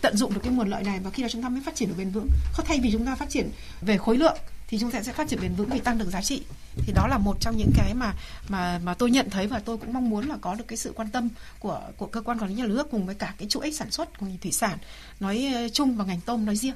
[0.00, 1.00] tận dụng được cái nguồn lợi này.
[1.04, 2.28] Và khi đó chúng ta mới phát triển được bền vững.
[2.52, 3.50] Không thay vì chúng ta phát triển
[3.80, 4.36] về khối lượng
[4.68, 6.42] thì chúng ta sẽ phát triển bền vững vì tăng được giá trị
[6.76, 8.14] thì đó là một trong những cái mà
[8.48, 10.92] mà mà tôi nhận thấy và tôi cũng mong muốn là có được cái sự
[10.96, 13.72] quan tâm của của cơ quan quản lý nhà nước cùng với cả cái chuỗi
[13.72, 14.78] sản xuất của ngành thủy sản
[15.20, 16.74] nói ờ, chung và ngành tôm nói riêng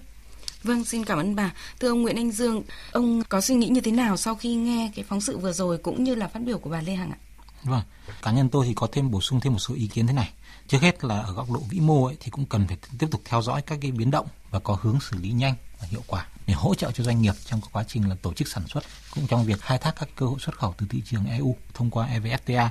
[0.62, 1.52] Vâng, xin cảm ơn bà.
[1.80, 4.90] Thưa ông Nguyễn Anh Dương, ông có suy nghĩ như thế nào sau khi nghe
[4.94, 7.18] cái phóng sự vừa rồi cũng như là phát biểu của bà Lê Hằng ạ?
[7.62, 7.82] Vâng,
[8.22, 10.32] cá nhân tôi thì có thêm bổ sung thêm một số ý kiến thế này.
[10.68, 13.20] Trước hết là ở góc độ vĩ mô ấy, thì cũng cần phải tiếp tục
[13.24, 16.26] theo dõi các cái biến động và có hướng xử lý nhanh và hiệu quả
[16.48, 18.84] để hỗ trợ cho doanh nghiệp trong quá trình là tổ chức sản xuất
[19.14, 21.90] cũng trong việc khai thác các cơ hội xuất khẩu từ thị trường EU thông
[21.90, 22.68] qua EVFTA.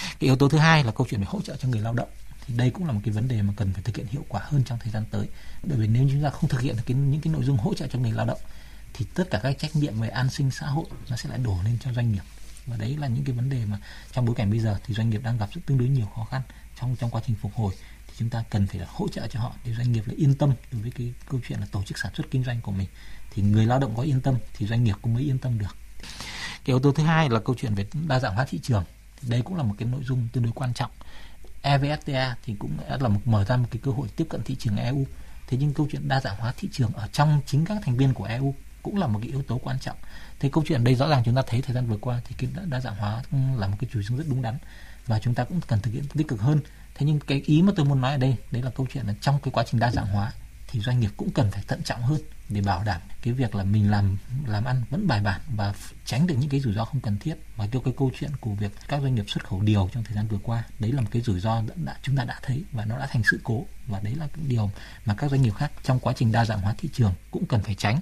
[0.00, 2.08] Cái yếu tố thứ hai là câu chuyện về hỗ trợ cho người lao động
[2.46, 4.40] thì đây cũng là một cái vấn đề mà cần phải thực hiện hiệu quả
[4.44, 5.28] hơn trong thời gian tới.
[5.62, 7.74] Bởi vì nếu chúng ta không thực hiện được cái, những cái nội dung hỗ
[7.74, 8.40] trợ cho người lao động
[8.94, 11.58] thì tất cả các trách nhiệm về an sinh xã hội nó sẽ lại đổ
[11.64, 12.22] lên cho doanh nghiệp
[12.66, 13.78] và đấy là những cái vấn đề mà
[14.12, 16.24] trong bối cảnh bây giờ thì doanh nghiệp đang gặp rất tương đối nhiều khó
[16.30, 16.42] khăn
[16.80, 17.74] trong trong quá trình phục hồi
[18.14, 20.34] thì chúng ta cần phải là hỗ trợ cho họ để doanh nghiệp là yên
[20.34, 22.88] tâm đối với cái câu chuyện là tổ chức sản xuất kinh doanh của mình.
[23.30, 25.76] Thì người lao động có yên tâm thì doanh nghiệp cũng mới yên tâm được.
[26.48, 28.84] Cái yếu tố thứ hai là câu chuyện về đa dạng hóa thị trường.
[29.20, 30.90] Thì đây cũng là một cái nội dung tương đối quan trọng.
[31.62, 34.76] Evfta thì cũng là một, mở ra một cái cơ hội tiếp cận thị trường
[34.76, 35.06] eu
[35.46, 38.14] thế nhưng câu chuyện đa dạng hóa thị trường ở trong chính các thành viên
[38.14, 39.96] của eu cũng là một cái yếu tố quan trọng.
[40.40, 42.64] Thế câu chuyện đây rõ ràng chúng ta thấy thời gian vừa qua thì cái
[42.66, 43.22] đa dạng hóa
[43.56, 44.58] là một cái chủ trương rất đúng đắn
[45.06, 46.60] và chúng ta cũng cần thực hiện tích cực hơn
[46.94, 49.14] thế nhưng cái ý mà tôi muốn nói ở đây đấy là câu chuyện là
[49.20, 50.32] trong cái quá trình đa dạng hóa
[50.68, 53.64] thì doanh nghiệp cũng cần phải thận trọng hơn để bảo đảm cái việc là
[53.64, 55.74] mình làm làm ăn vẫn bài bản và
[56.04, 57.34] tránh được những cái rủi ro không cần thiết.
[57.56, 60.14] Và cho cái câu chuyện của việc các doanh nghiệp xuất khẩu điều trong thời
[60.14, 62.64] gian vừa qua đấy là một cái rủi ro đã, đã chúng ta đã thấy
[62.72, 63.66] và nó đã thành sự cố.
[63.86, 64.70] Và đấy là cái điều
[65.06, 67.62] mà các doanh nghiệp khác trong quá trình đa dạng hóa thị trường cũng cần
[67.62, 68.00] phải tránh.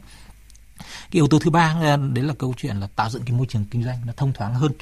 [0.79, 3.47] Cái yếu tố thứ ba ờ, đấy là câu chuyện là tạo dựng cái môi
[3.47, 4.73] trường kinh doanh nó thông thoáng hơn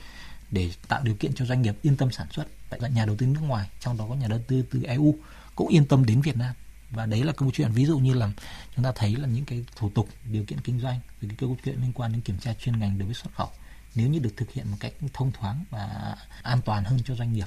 [0.51, 3.27] để tạo điều kiện cho doanh nghiệp yên tâm sản xuất tại nhà đầu tư
[3.27, 5.15] nước ngoài trong đó có nhà đầu tư từ EU
[5.55, 6.55] cũng yên tâm đến Việt Nam.
[6.91, 8.31] Và đấy là câu chuyện ví dụ như là
[8.77, 11.57] chúng ta thấy là những cái thủ tục điều kiện kinh doanh về cái câu
[11.65, 13.49] chuyện liên quan đến kiểm tra chuyên ngành đối với xuất khẩu
[13.95, 17.33] nếu như được thực hiện một cách thông thoáng và an toàn hơn cho doanh
[17.33, 17.47] nghiệp.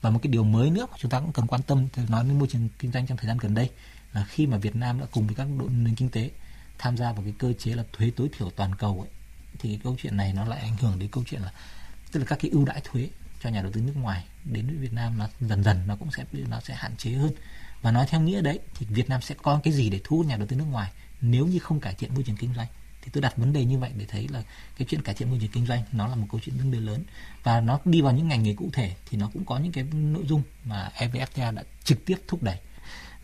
[0.00, 2.38] Và một cái điều mới nữa mà chúng ta cũng cần quan tâm nói đến
[2.38, 3.70] môi trường kinh doanh trong thời gian gần đây
[4.12, 6.30] là khi mà Việt Nam đã cùng với các đội nền kinh tế
[6.78, 9.10] tham gia vào cái cơ chế là thuế tối thiểu toàn cầu ấy,
[9.58, 11.52] thì cái câu chuyện này nó lại ảnh hưởng đến câu chuyện là
[12.12, 13.08] tức là các cái ưu đãi thuế
[13.42, 16.10] cho nhà đầu tư nước ngoài đến với Việt Nam nó dần dần nó cũng
[16.10, 17.32] sẽ nó sẽ hạn chế hơn.
[17.82, 20.26] Và nói theo nghĩa đấy, thì Việt Nam sẽ có cái gì để thu hút
[20.26, 20.90] nhà đầu tư nước ngoài?
[21.20, 22.66] Nếu như không cải thiện môi trường kinh doanh,
[23.02, 24.42] thì tôi đặt vấn đề như vậy để thấy là
[24.78, 26.80] cái chuyện cải thiện môi trường kinh doanh nó là một câu chuyện tương đối
[26.80, 27.04] lớn.
[27.42, 29.84] Và nó đi vào những ngành nghề cụ thể thì nó cũng có những cái
[29.92, 32.58] nội dung mà evfta đã trực tiếp thúc đẩy.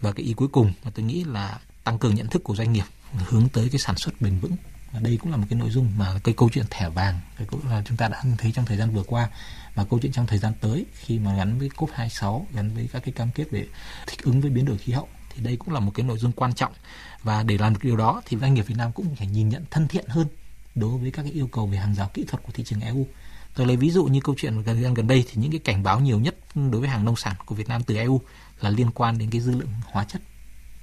[0.01, 2.73] Và cái ý cuối cùng mà tôi nghĩ là tăng cường nhận thức của doanh
[2.73, 4.57] nghiệp hướng tới cái sản xuất bền vững
[4.93, 7.69] đây cũng là một cái nội dung mà cái câu chuyện thẻ vàng, cái cũng
[7.69, 9.29] là chúng ta đã thấy trong thời gian vừa qua
[9.75, 12.89] và câu chuyện trong thời gian tới khi mà gắn với COP 26 gắn với
[12.93, 13.67] các cái cam kết về
[14.07, 16.33] thích ứng với biến đổi khí hậu, thì đây cũng là một cái nội dung
[16.33, 16.73] quan trọng
[17.23, 19.65] và để làm được điều đó thì doanh nghiệp Việt Nam cũng phải nhìn nhận
[19.71, 20.27] thân thiện hơn
[20.75, 23.07] đối với các cái yêu cầu về hàng rào kỹ thuật của thị trường EU.
[23.55, 25.83] Tôi lấy ví dụ như câu chuyện gần gian gần đây thì những cái cảnh
[25.83, 28.21] báo nhiều nhất đối với hàng nông sản của Việt Nam từ EU
[28.61, 30.23] là liên quan đến cái dư lượng hóa chất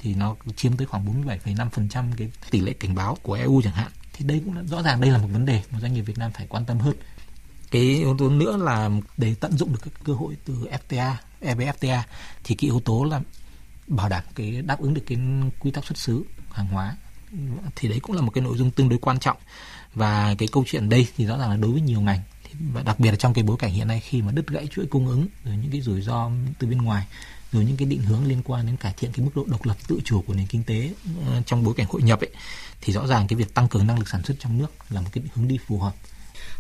[0.04, 3.92] thì nó chiếm tới khoảng 47,5% cái tỷ lệ cảnh báo của EU chẳng hạn.
[4.14, 6.18] Thì đây cũng là, rõ ràng đây là một vấn đề mà doanh nghiệp Việt
[6.18, 6.96] Nam phải quan tâm hơn.
[7.72, 12.02] Cái yếu tố nữa là để tận dụng được các cơ hội từ FTA, EVFTA
[12.44, 13.22] thì cái yếu tố là
[13.88, 15.18] bảo đảm cái đáp ứng được cái
[15.60, 16.96] quy tắc xuất xứ hàng hóa.
[17.76, 19.38] Thì đấy cũng là một cái nội dung tương đối quan trọng.
[19.94, 22.20] Và cái câu chuyện đây thì rõ ràng là đối với nhiều ngành.
[22.74, 24.86] Và đặc biệt là trong cái bối cảnh hiện nay khi mà đứt gãy chuỗi
[24.86, 27.08] cung ứng rồi những cái rủi ro từ bên ngoài
[27.54, 29.78] rồi những cái định hướng liên quan đến cải thiện cái mức độ độc lập
[29.88, 30.92] tự chủ của nền kinh tế
[31.26, 32.30] ờ, trong bối cảnh hội nhập ấy,
[32.82, 35.10] thì rõ ràng cái việc tăng cường năng lực sản xuất trong nước là một
[35.12, 35.96] cái hướng đi phù hợp.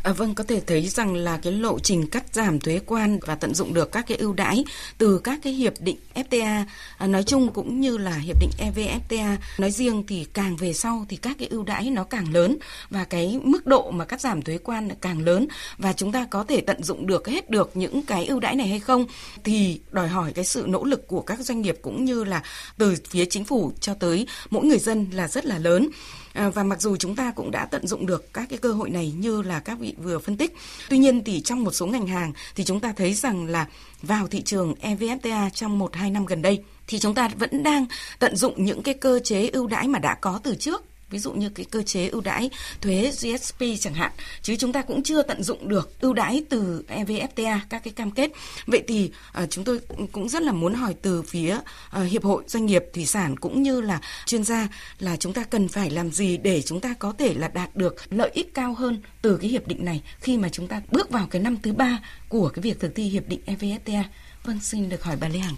[0.03, 3.35] À, vâng, có thể thấy rằng là cái lộ trình cắt giảm thuế quan và
[3.35, 4.65] tận dụng được các cái ưu đãi
[4.97, 6.65] từ các cái hiệp định FTA
[6.97, 11.05] à, nói chung cũng như là hiệp định EVFTA nói riêng thì càng về sau
[11.09, 12.57] thì các cái ưu đãi nó càng lớn
[12.89, 15.47] và cái mức độ mà cắt giảm thuế quan càng lớn
[15.77, 18.67] và chúng ta có thể tận dụng được hết được những cái ưu đãi này
[18.67, 19.05] hay không
[19.43, 22.43] thì đòi hỏi cái sự nỗ lực của các doanh nghiệp cũng như là
[22.77, 25.89] từ phía chính phủ cho tới mỗi người dân là rất là lớn.
[26.33, 28.89] À, và mặc dù chúng ta cũng đã tận dụng được các cái cơ hội
[28.89, 30.55] này như là các vị vừa phân tích,
[30.89, 33.67] tuy nhiên thì trong một số ngành hàng thì chúng ta thấy rằng là
[34.01, 37.85] vào thị trường EVFTA trong 1-2 năm gần đây thì chúng ta vẫn đang
[38.19, 40.83] tận dụng những cái cơ chế ưu đãi mà đã có từ trước
[41.13, 42.49] ví dụ như cái cơ chế ưu đãi
[42.81, 44.11] thuế GSP chẳng hạn.
[44.41, 48.11] Chứ chúng ta cũng chưa tận dụng được ưu đãi từ EVFTA các cái cam
[48.11, 48.31] kết.
[48.65, 49.11] Vậy thì
[49.43, 49.79] uh, chúng tôi
[50.11, 51.57] cũng rất là muốn hỏi từ phía
[52.01, 54.67] uh, hiệp hội doanh nghiệp thủy sản cũng như là chuyên gia
[54.99, 57.95] là chúng ta cần phải làm gì để chúng ta có thể là đạt được
[58.09, 61.27] lợi ích cao hơn từ cái hiệp định này khi mà chúng ta bước vào
[61.27, 61.99] cái năm thứ ba
[62.29, 64.03] của cái việc thực thi hiệp định EVFTA
[64.43, 65.55] vâng xin được hỏi bà Lê Hằng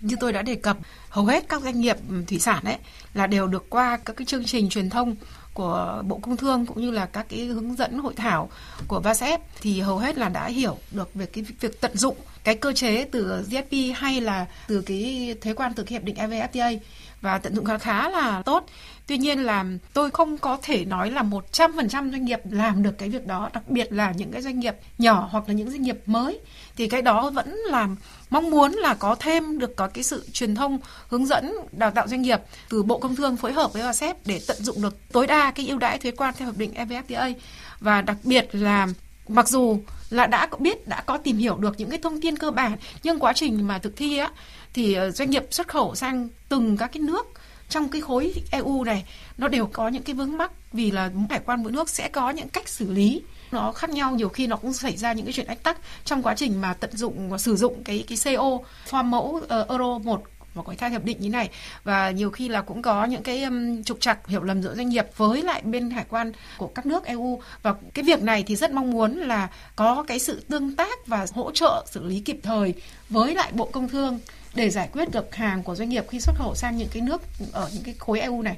[0.00, 0.76] như tôi đã đề cập,
[1.08, 2.76] hầu hết các doanh nghiệp ừ, thủy sản ấy
[3.14, 5.16] là đều được qua các cái chương trình truyền thông
[5.54, 8.50] của Bộ Công Thương cũng như là các cái hướng dẫn hội thảo
[8.88, 12.54] của VASEP thì hầu hết là đã hiểu được về cái việc tận dụng cái
[12.54, 16.78] cơ chế từ GSP hay là từ cái thuế quan từ cái hiệp định EVFTA
[17.20, 18.66] và tận dụng khá khá là tốt.
[19.06, 23.08] Tuy nhiên là tôi không có thể nói là 100% doanh nghiệp làm được cái
[23.08, 25.98] việc đó, đặc biệt là những cái doanh nghiệp nhỏ hoặc là những doanh nghiệp
[26.06, 26.40] mới
[26.76, 27.88] thì cái đó vẫn là
[28.30, 32.08] mong muốn là có thêm được có cái sự truyền thông hướng dẫn đào tạo
[32.08, 35.26] doanh nghiệp từ Bộ Công Thương phối hợp với OSEP để tận dụng được tối
[35.26, 37.34] đa cái ưu đãi thuế quan theo hiệp định EVFTA
[37.80, 38.86] và đặc biệt là
[39.28, 39.78] mặc dù
[40.10, 43.18] là đã biết đã có tìm hiểu được những cái thông tin cơ bản nhưng
[43.18, 44.30] quá trình mà thực thi á
[44.78, 47.26] thì ờ, doanh nghiệp xuất khẩu sang từng các cái nước
[47.68, 49.04] trong cái khối EU này
[49.38, 52.30] nó đều có những cái vướng mắc vì là hải quan mỗi nước sẽ có
[52.30, 53.22] những cách xử lý.
[53.50, 56.22] Nó khác nhau nhiều khi nó cũng xảy ra những cái chuyện ách tắc trong
[56.22, 58.58] quá trình mà tận dụng và sử dụng cái cái CO
[58.90, 60.22] form mẫu uh, Euro 1
[60.54, 61.48] và có theo hiệp định như này.
[61.84, 64.88] Và nhiều khi là cũng có những cái um, trục trặc hiểu lầm giữa doanh
[64.88, 68.56] nghiệp với lại bên hải quan của các nước EU và cái việc này thì
[68.56, 72.40] rất mong muốn là có cái sự tương tác và hỗ trợ xử lý kịp
[72.42, 72.74] thời
[73.10, 74.20] với lại Bộ Công Thương
[74.54, 77.22] để giải quyết được hàng của doanh nghiệp khi xuất khẩu sang những cái nước
[77.52, 78.56] ở những cái khối EU này.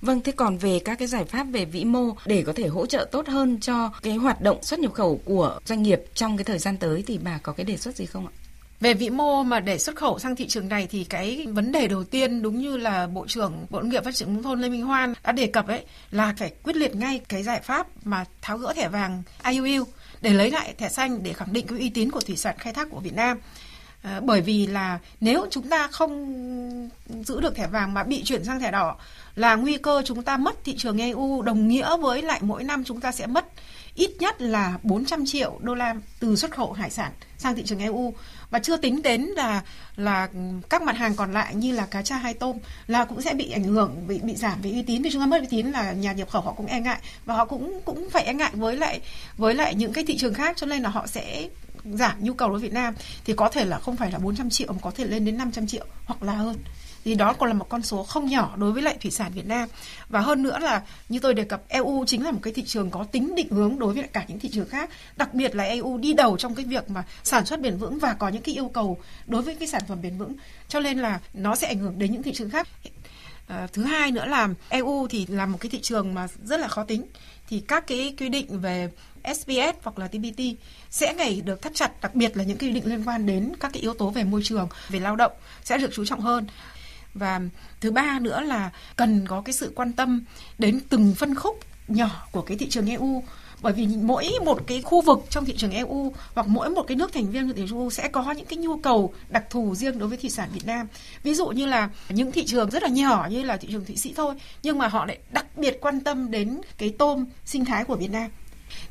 [0.00, 2.86] Vâng, thế còn về các cái giải pháp về vĩ mô để có thể hỗ
[2.86, 6.44] trợ tốt hơn cho cái hoạt động xuất nhập khẩu của doanh nghiệp trong cái
[6.44, 8.32] thời gian tới thì bà có cái đề xuất gì không ạ?
[8.80, 11.88] Về vĩ mô mà để xuất khẩu sang thị trường này thì cái vấn đề
[11.88, 14.68] đầu tiên đúng như là Bộ trưởng Bộ Nông nghiệp Phát triển nông thôn Lê
[14.68, 18.24] Minh Hoan đã đề cập ấy là phải quyết liệt ngay cái giải pháp mà
[18.42, 19.84] tháo gỡ thẻ vàng IUU
[20.20, 22.72] để lấy lại thẻ xanh để khẳng định cái uy tín của thủy sản khai
[22.72, 23.38] thác của Việt Nam.
[24.02, 26.90] À, bởi vì là nếu chúng ta không
[27.24, 28.96] giữ được thẻ vàng mà bị chuyển sang thẻ đỏ
[29.36, 32.84] là nguy cơ chúng ta mất thị trường EU đồng nghĩa với lại mỗi năm
[32.84, 33.46] chúng ta sẽ mất
[33.94, 37.78] ít nhất là 400 triệu đô la từ xuất khẩu hải sản sang thị trường
[37.78, 38.14] EU
[38.50, 39.62] và chưa tính đến là
[39.96, 40.28] là
[40.70, 43.50] các mặt hàng còn lại như là cá tra hay tôm là cũng sẽ bị
[43.50, 45.02] ảnh hưởng bị bị giảm về uy tín.
[45.02, 47.34] Vì chúng ta mất uy tín là nhà nhập khẩu họ cũng e ngại và
[47.34, 49.00] họ cũng cũng phải e ngại với lại
[49.36, 51.48] với lại những cái thị trường khác cho nên là họ sẽ
[51.92, 54.50] giảm nhu cầu đối với Việt Nam thì có thể là không phải là 400
[54.50, 56.56] triệu mà có thể lên đến 500 triệu hoặc là hơn.
[57.04, 59.46] Thì đó còn là một con số không nhỏ đối với lại thủy sản Việt
[59.46, 59.68] Nam.
[60.08, 62.90] Và hơn nữa là như tôi đề cập EU chính là một cái thị trường
[62.90, 64.90] có tính định hướng đối với cả những thị trường khác.
[65.16, 68.14] Đặc biệt là EU đi đầu trong cái việc mà sản xuất bền vững và
[68.14, 70.34] có những cái yêu cầu đối với cái sản phẩm bền vững.
[70.68, 72.68] Cho nên là nó sẽ ảnh hưởng đến những thị trường khác.
[73.48, 76.68] À, thứ hai nữa là EU thì là một cái thị trường mà rất là
[76.68, 77.06] khó tính.
[77.48, 78.90] Thì các cái quy định về
[79.24, 80.40] SPS hoặc là TPT
[80.90, 83.72] sẽ ngày được thắt chặt đặc biệt là những quy định liên quan đến các
[83.72, 85.32] cái yếu tố về môi trường về lao động
[85.64, 86.46] sẽ được chú trọng hơn.
[87.14, 87.40] Và
[87.80, 90.24] thứ ba nữa là cần có cái sự quan tâm
[90.58, 93.22] đến từng phân khúc nhỏ của cái thị trường EU
[93.60, 96.96] bởi vì mỗi một cái khu vực trong thị trường EU hoặc mỗi một cái
[96.96, 99.74] nước thành viên của thị trường EU sẽ có những cái nhu cầu đặc thù
[99.74, 100.86] riêng đối với thủy sản Việt Nam.
[101.22, 103.96] Ví dụ như là những thị trường rất là nhỏ như là thị trường Thụy
[103.96, 107.84] Sĩ thôi, nhưng mà họ lại đặc biệt quan tâm đến cái tôm sinh thái
[107.84, 108.30] của Việt Nam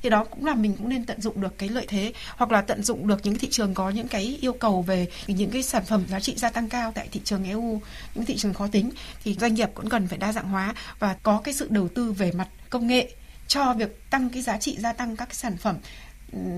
[0.01, 2.61] thì đó cũng là mình cũng nên tận dụng được cái lợi thế hoặc là
[2.61, 5.85] tận dụng được những thị trường có những cái yêu cầu về những cái sản
[5.85, 7.81] phẩm giá trị gia tăng cao tại thị trường EU
[8.15, 8.91] những thị trường khó tính
[9.23, 12.11] thì doanh nghiệp cũng cần phải đa dạng hóa và có cái sự đầu tư
[12.11, 13.13] về mặt công nghệ
[13.47, 15.77] cho việc tăng cái giá trị gia tăng các cái sản phẩm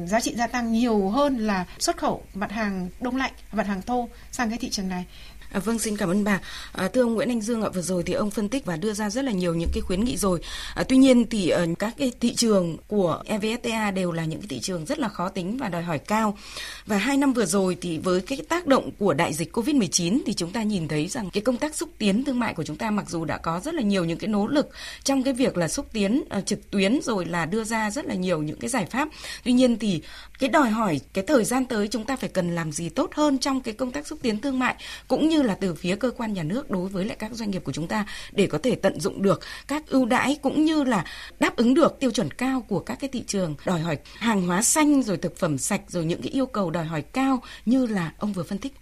[0.06, 3.82] giá trị gia tăng nhiều hơn là xuất khẩu mặt hàng đông lạnh, mặt hàng
[3.82, 5.06] thô sang cái thị trường này.
[5.52, 6.40] À, vâng, xin cảm ơn bà.
[6.72, 8.94] À, thưa ông Nguyễn Anh Dương ạ, vừa rồi thì ông phân tích và đưa
[8.94, 10.40] ra rất là nhiều những cái khuyến nghị rồi.
[10.76, 14.48] À, tuy nhiên thì ở các cái thị trường của evfta đều là những cái
[14.48, 16.38] thị trường rất là khó tính và đòi hỏi cao.
[16.86, 20.34] Và hai năm vừa rồi thì với cái tác động của đại dịch Covid-19 thì
[20.34, 22.92] chúng ta nhìn thấy rằng cái công tác xúc tiến thương mại của chúng ta
[22.92, 24.70] mặc dù đã có rất là nhiều những cái nỗ lực
[25.04, 28.16] trong cái việc là xúc tiến uh, trực tuyến rồi là đưa ra rất là
[28.16, 29.08] nhiều những cái giải pháp.
[29.44, 30.02] Tuy nhiên thì
[30.40, 33.38] cái đòi hỏi cái thời gian tới chúng ta phải cần làm gì tốt hơn
[33.38, 34.76] trong cái công tác xúc tiến thương mại
[35.08, 37.64] cũng như là từ phía cơ quan nhà nước đối với lại các doanh nghiệp
[37.64, 41.06] của chúng ta để có thể tận dụng được các ưu đãi cũng như là
[41.40, 44.62] đáp ứng được tiêu chuẩn cao của các cái thị trường đòi hỏi hàng hóa
[44.62, 48.14] xanh rồi thực phẩm sạch rồi những cái yêu cầu đòi hỏi cao như là
[48.18, 48.74] ông vừa phân tích.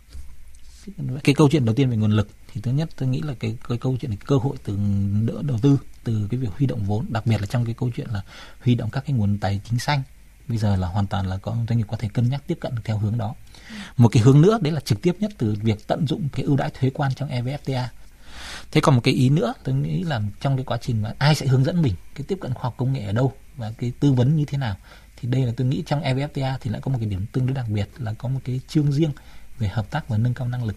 [1.24, 3.58] Cái câu chuyện đầu tiên về nguồn lực thì thứ nhất tôi nghĩ là cái,
[3.70, 4.78] cái câu chuyện này cơ hội từ
[5.28, 7.92] đỡ đầu tư từ cái việc huy động vốn đặc biệt là trong cái câu
[7.96, 8.22] chuyện là
[8.60, 10.04] huy động các cái nguồn tài chính xanh.
[10.48, 12.74] Bây giờ là hoàn toàn là có doanh nghiệp có thể cân nhắc tiếp cận
[12.84, 13.36] theo hướng đó
[13.98, 16.58] một cái hướng nữa, đấy là trực tiếp nhất từ việc tận dụng cái ưu
[16.58, 17.84] đãi thuế quan trong evfta
[18.72, 21.36] thế còn một cái ý nữa, tôi nghĩ là trong cái quá trình mà ai
[21.36, 23.92] sẽ hướng dẫn mình cái tiếp cận khoa học công nghệ ở đâu và cái
[24.00, 24.76] tư vấn như thế nào,
[25.18, 27.54] thì đây là tôi nghĩ trong evfta thì lại có một cái điểm tương đối
[27.54, 29.12] đặc biệt là có một cái chương riêng
[29.60, 30.76] về hợp tác và nâng cao năng lực.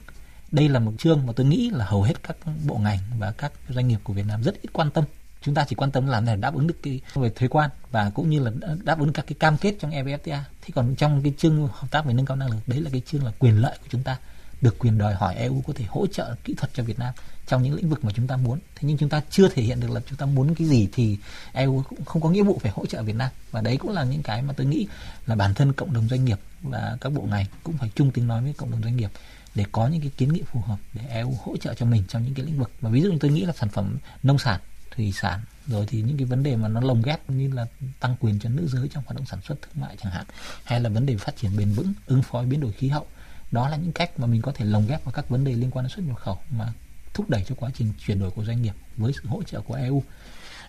[0.52, 2.36] Đây là một chương mà tôi nghĩ là hầu hết các
[2.66, 5.04] bộ ngành và các doanh nghiệp của Việt Nam rất ít quan tâm
[5.42, 8.10] chúng ta chỉ quan tâm làm để đáp ứng được cái về thuế quan và
[8.10, 8.50] cũng như là
[8.84, 12.04] đáp ứng các cái cam kết trong evfta thì còn trong cái chương hợp tác
[12.04, 14.16] về nâng cao năng lực, đấy là cái chương là quyền lợi của chúng ta,
[14.60, 17.14] được quyền đòi hỏi EU có thể hỗ trợ kỹ thuật cho Việt Nam
[17.46, 18.58] trong những lĩnh vực mà chúng ta muốn.
[18.74, 21.18] Thế nhưng chúng ta chưa thể hiện được là chúng ta muốn cái gì thì
[21.52, 23.30] EU cũng không có nghĩa vụ phải hỗ trợ Việt Nam.
[23.50, 24.86] Và đấy cũng là những cái mà tôi nghĩ
[25.26, 28.26] là bản thân cộng đồng doanh nghiệp và các bộ ngành cũng phải chung tiếng
[28.26, 29.10] nói với cộng đồng doanh nghiệp
[29.54, 32.24] để có những cái kiến nghị phù hợp để EU hỗ trợ cho mình trong
[32.24, 32.70] những cái lĩnh vực.
[32.80, 34.60] Và ví dụ như tôi nghĩ là sản phẩm nông sản
[34.90, 35.40] thủy sản.
[35.66, 37.66] Rồi thì những cái vấn đề mà nó lồng ghép như là
[38.00, 40.24] tăng quyền cho nữ giới trong hoạt động sản xuất thương mại chẳng hạn
[40.64, 43.06] hay là vấn đề phát triển bền vững ứng phó biến đổi khí hậu.
[43.50, 45.70] Đó là những cách mà mình có thể lồng ghép vào các vấn đề liên
[45.70, 46.72] quan đến xuất nhập khẩu mà
[47.14, 49.74] thúc đẩy cho quá trình chuyển đổi của doanh nghiệp với sự hỗ trợ của
[49.74, 50.02] EU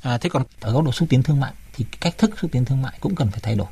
[0.01, 2.65] à, thế còn ở góc độ xúc tiến thương mại thì cách thức xúc tiến
[2.65, 3.67] thương mại cũng cần phải thay đổi.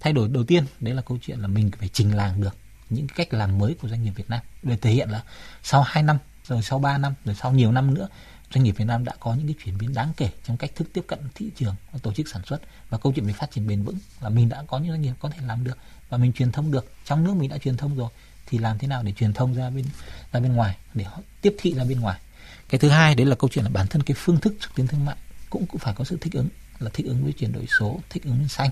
[0.00, 2.56] Thay đổi đầu tiên đấy là câu chuyện là mình phải trình làng được
[2.90, 4.40] những cách làm mới của doanh nghiệp Việt Nam.
[4.62, 5.22] Để thể hiện là
[5.62, 8.08] sau 2 năm rồi sau 3 năm rồi sau nhiều năm nữa
[8.54, 10.88] doanh nghiệp Việt Nam đã có những cái chuyển biến đáng kể trong cách thức
[10.92, 12.60] tiếp cận thị trường và tổ chức sản xuất.
[12.90, 15.14] Và câu chuyện về phát triển bền vững là mình đã có những doanh nghiệp
[15.20, 15.78] có thể làm được
[16.08, 16.92] và mình truyền thông được.
[17.04, 18.10] Trong nước mình đã truyền thông rồi,
[18.46, 19.84] thì làm thế nào để truyền thông ra bên
[20.32, 22.20] ra bên ngoài, để họ tiếp thị ra bên ngoài?
[22.68, 24.86] Cái thứ hai, đấy là câu chuyện là bản thân cái phương thức xúc tiến
[24.86, 25.16] thương mại
[25.50, 26.48] cũng cũng phải có sự thích ứng,
[26.78, 28.70] là thích ứng với chuyển đổi số, thích ứng với xanh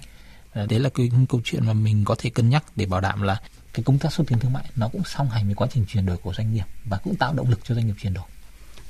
[0.54, 3.40] đấy là cái câu chuyện mà mình có thể cân nhắc để bảo đảm là
[3.72, 6.06] cái công tác xúc tiến thương mại nó cũng song hành với quá trình chuyển
[6.06, 8.24] đổi của doanh nghiệp và cũng tạo động lực cho doanh nghiệp chuyển đổi.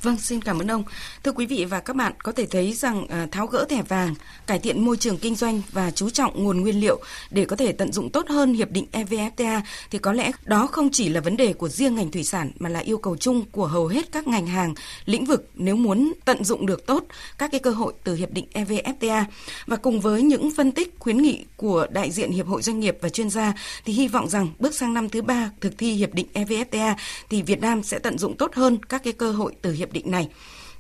[0.03, 0.85] Vâng, xin cảm ơn ông.
[1.25, 4.15] Thưa quý vị và các bạn, có thể thấy rằng à, tháo gỡ thẻ vàng,
[4.47, 7.73] cải thiện môi trường kinh doanh và chú trọng nguồn nguyên liệu để có thể
[7.73, 11.37] tận dụng tốt hơn hiệp định EVFTA thì có lẽ đó không chỉ là vấn
[11.37, 14.29] đề của riêng ngành thủy sản mà là yêu cầu chung của hầu hết các
[14.29, 14.75] ngành hàng,
[15.05, 17.05] lĩnh vực nếu muốn tận dụng được tốt
[17.39, 19.25] các cái cơ hội từ hiệp định EVFTA.
[19.67, 22.99] Và cùng với những phân tích khuyến nghị của đại diện hiệp hội doanh nghiệp
[23.01, 26.15] và chuyên gia thì hy vọng rằng bước sang năm thứ ba thực thi hiệp
[26.15, 26.95] định EVFTA
[27.31, 29.95] thì Việt Nam sẽ tận dụng tốt hơn các cái cơ hội từ hiệp hiệp
[29.95, 30.29] định này.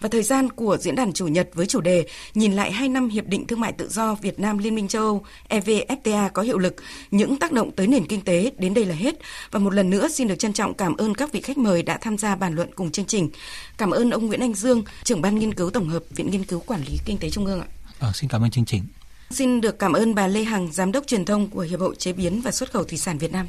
[0.00, 3.08] Và thời gian của diễn đàn chủ nhật với chủ đề nhìn lại 2 năm
[3.08, 6.58] Hiệp định Thương mại Tự do Việt Nam Liên minh châu Âu EVFTA có hiệu
[6.58, 6.76] lực,
[7.11, 9.14] những tác động tới nền kinh tế đến đây là hết.
[9.50, 11.98] Và một lần nữa xin được trân trọng cảm ơn các vị khách mời đã
[12.00, 13.30] tham gia bàn luận cùng chương trình.
[13.78, 16.61] Cảm ơn ông Nguyễn Anh Dương, trưởng ban nghiên cứu tổng hợp Viện Nghiên cứu
[16.61, 17.66] Quản lý Kinh tế Trung ương ạ.
[18.00, 18.82] À, xin cảm ơn chương trình.
[19.30, 22.12] Xin được cảm ơn bà Lê Hằng, Giám đốc truyền thông của Hiệp hội Chế
[22.12, 23.46] biến và Xuất khẩu Thủy sản Việt Nam.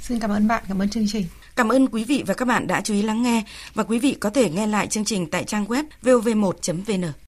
[0.00, 1.26] Xin cảm ơn bạn, cảm ơn chương trình.
[1.56, 3.42] Cảm ơn quý vị và các bạn đã chú ý lắng nghe
[3.74, 7.04] và quý vị có thể nghe lại chương trình tại trang web vov1.vn.